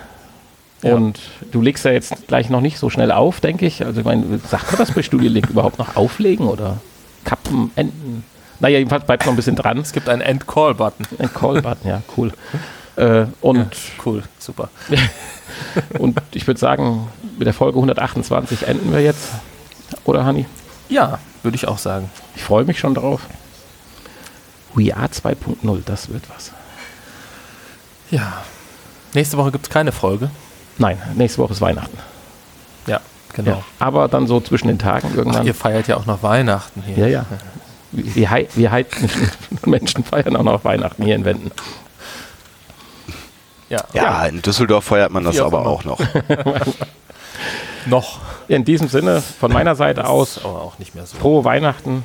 [0.82, 0.94] Ja.
[0.94, 1.20] Und
[1.53, 3.84] du legst ja jetzt gleich noch nicht so schnell auf, denke ich.
[3.84, 6.78] Also, ich meine, sagt man das bei Studio Link überhaupt noch auflegen oder
[7.24, 8.24] kappen, enden?
[8.61, 9.78] Naja, jedenfalls bleibt noch ein bisschen dran.
[9.78, 11.07] Es gibt einen End-Call-Button.
[11.18, 12.32] Ein Call-Button, ja, cool.
[12.96, 13.68] Äh, und,
[14.05, 14.68] Cool, super.
[15.98, 19.30] und ich würde sagen, mit der Folge 128 enden wir jetzt.
[20.05, 20.46] Oder, Hanni?
[20.88, 22.11] Ja, würde ich auch sagen.
[22.36, 23.22] Ich freue mich schon drauf.
[24.74, 26.52] We are 2.0, das wird was.
[28.10, 28.42] Ja.
[29.14, 30.30] Nächste Woche gibt es keine Folge.
[30.78, 31.98] Nein, nächste Woche ist Weihnachten.
[32.86, 33.00] Ja,
[33.32, 33.50] genau.
[33.52, 33.62] Ja.
[33.78, 35.46] Aber dann so zwischen den Tagen Ach, irgendwann.
[35.46, 36.96] ihr feiert ja auch noch Weihnachten hier.
[36.96, 37.26] Ja, ja.
[37.92, 39.30] Wir, hei- wir heidnischen
[39.66, 41.50] Menschen feiern auch noch Weihnachten hier in Wenden.
[43.68, 43.84] Ja.
[43.92, 45.70] Ja, in Düsseldorf feiert man das auch aber immer.
[45.70, 46.00] auch noch.
[47.86, 48.18] Noch.
[48.48, 51.16] In diesem Sinne, von meiner Seite aus, aber auch nicht mehr so.
[51.16, 52.04] frohe Weihnachten.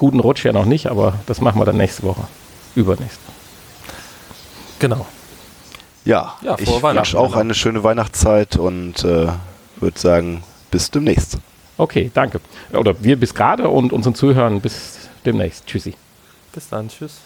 [0.00, 2.22] Guten Rutsch ja noch nicht, aber das machen wir dann nächste Woche.
[2.74, 3.20] Übernächste.
[4.78, 5.04] Genau.
[6.06, 9.28] Ja, Ja, ich wünsche auch eine schöne Weihnachtszeit und äh,
[9.78, 11.36] würde sagen, bis demnächst.
[11.76, 12.40] Okay, danke.
[12.72, 15.66] Oder wir bis gerade und unseren Zuhörern bis demnächst.
[15.66, 15.94] Tschüssi.
[16.54, 16.88] Bis dann.
[16.88, 17.20] Tschüss.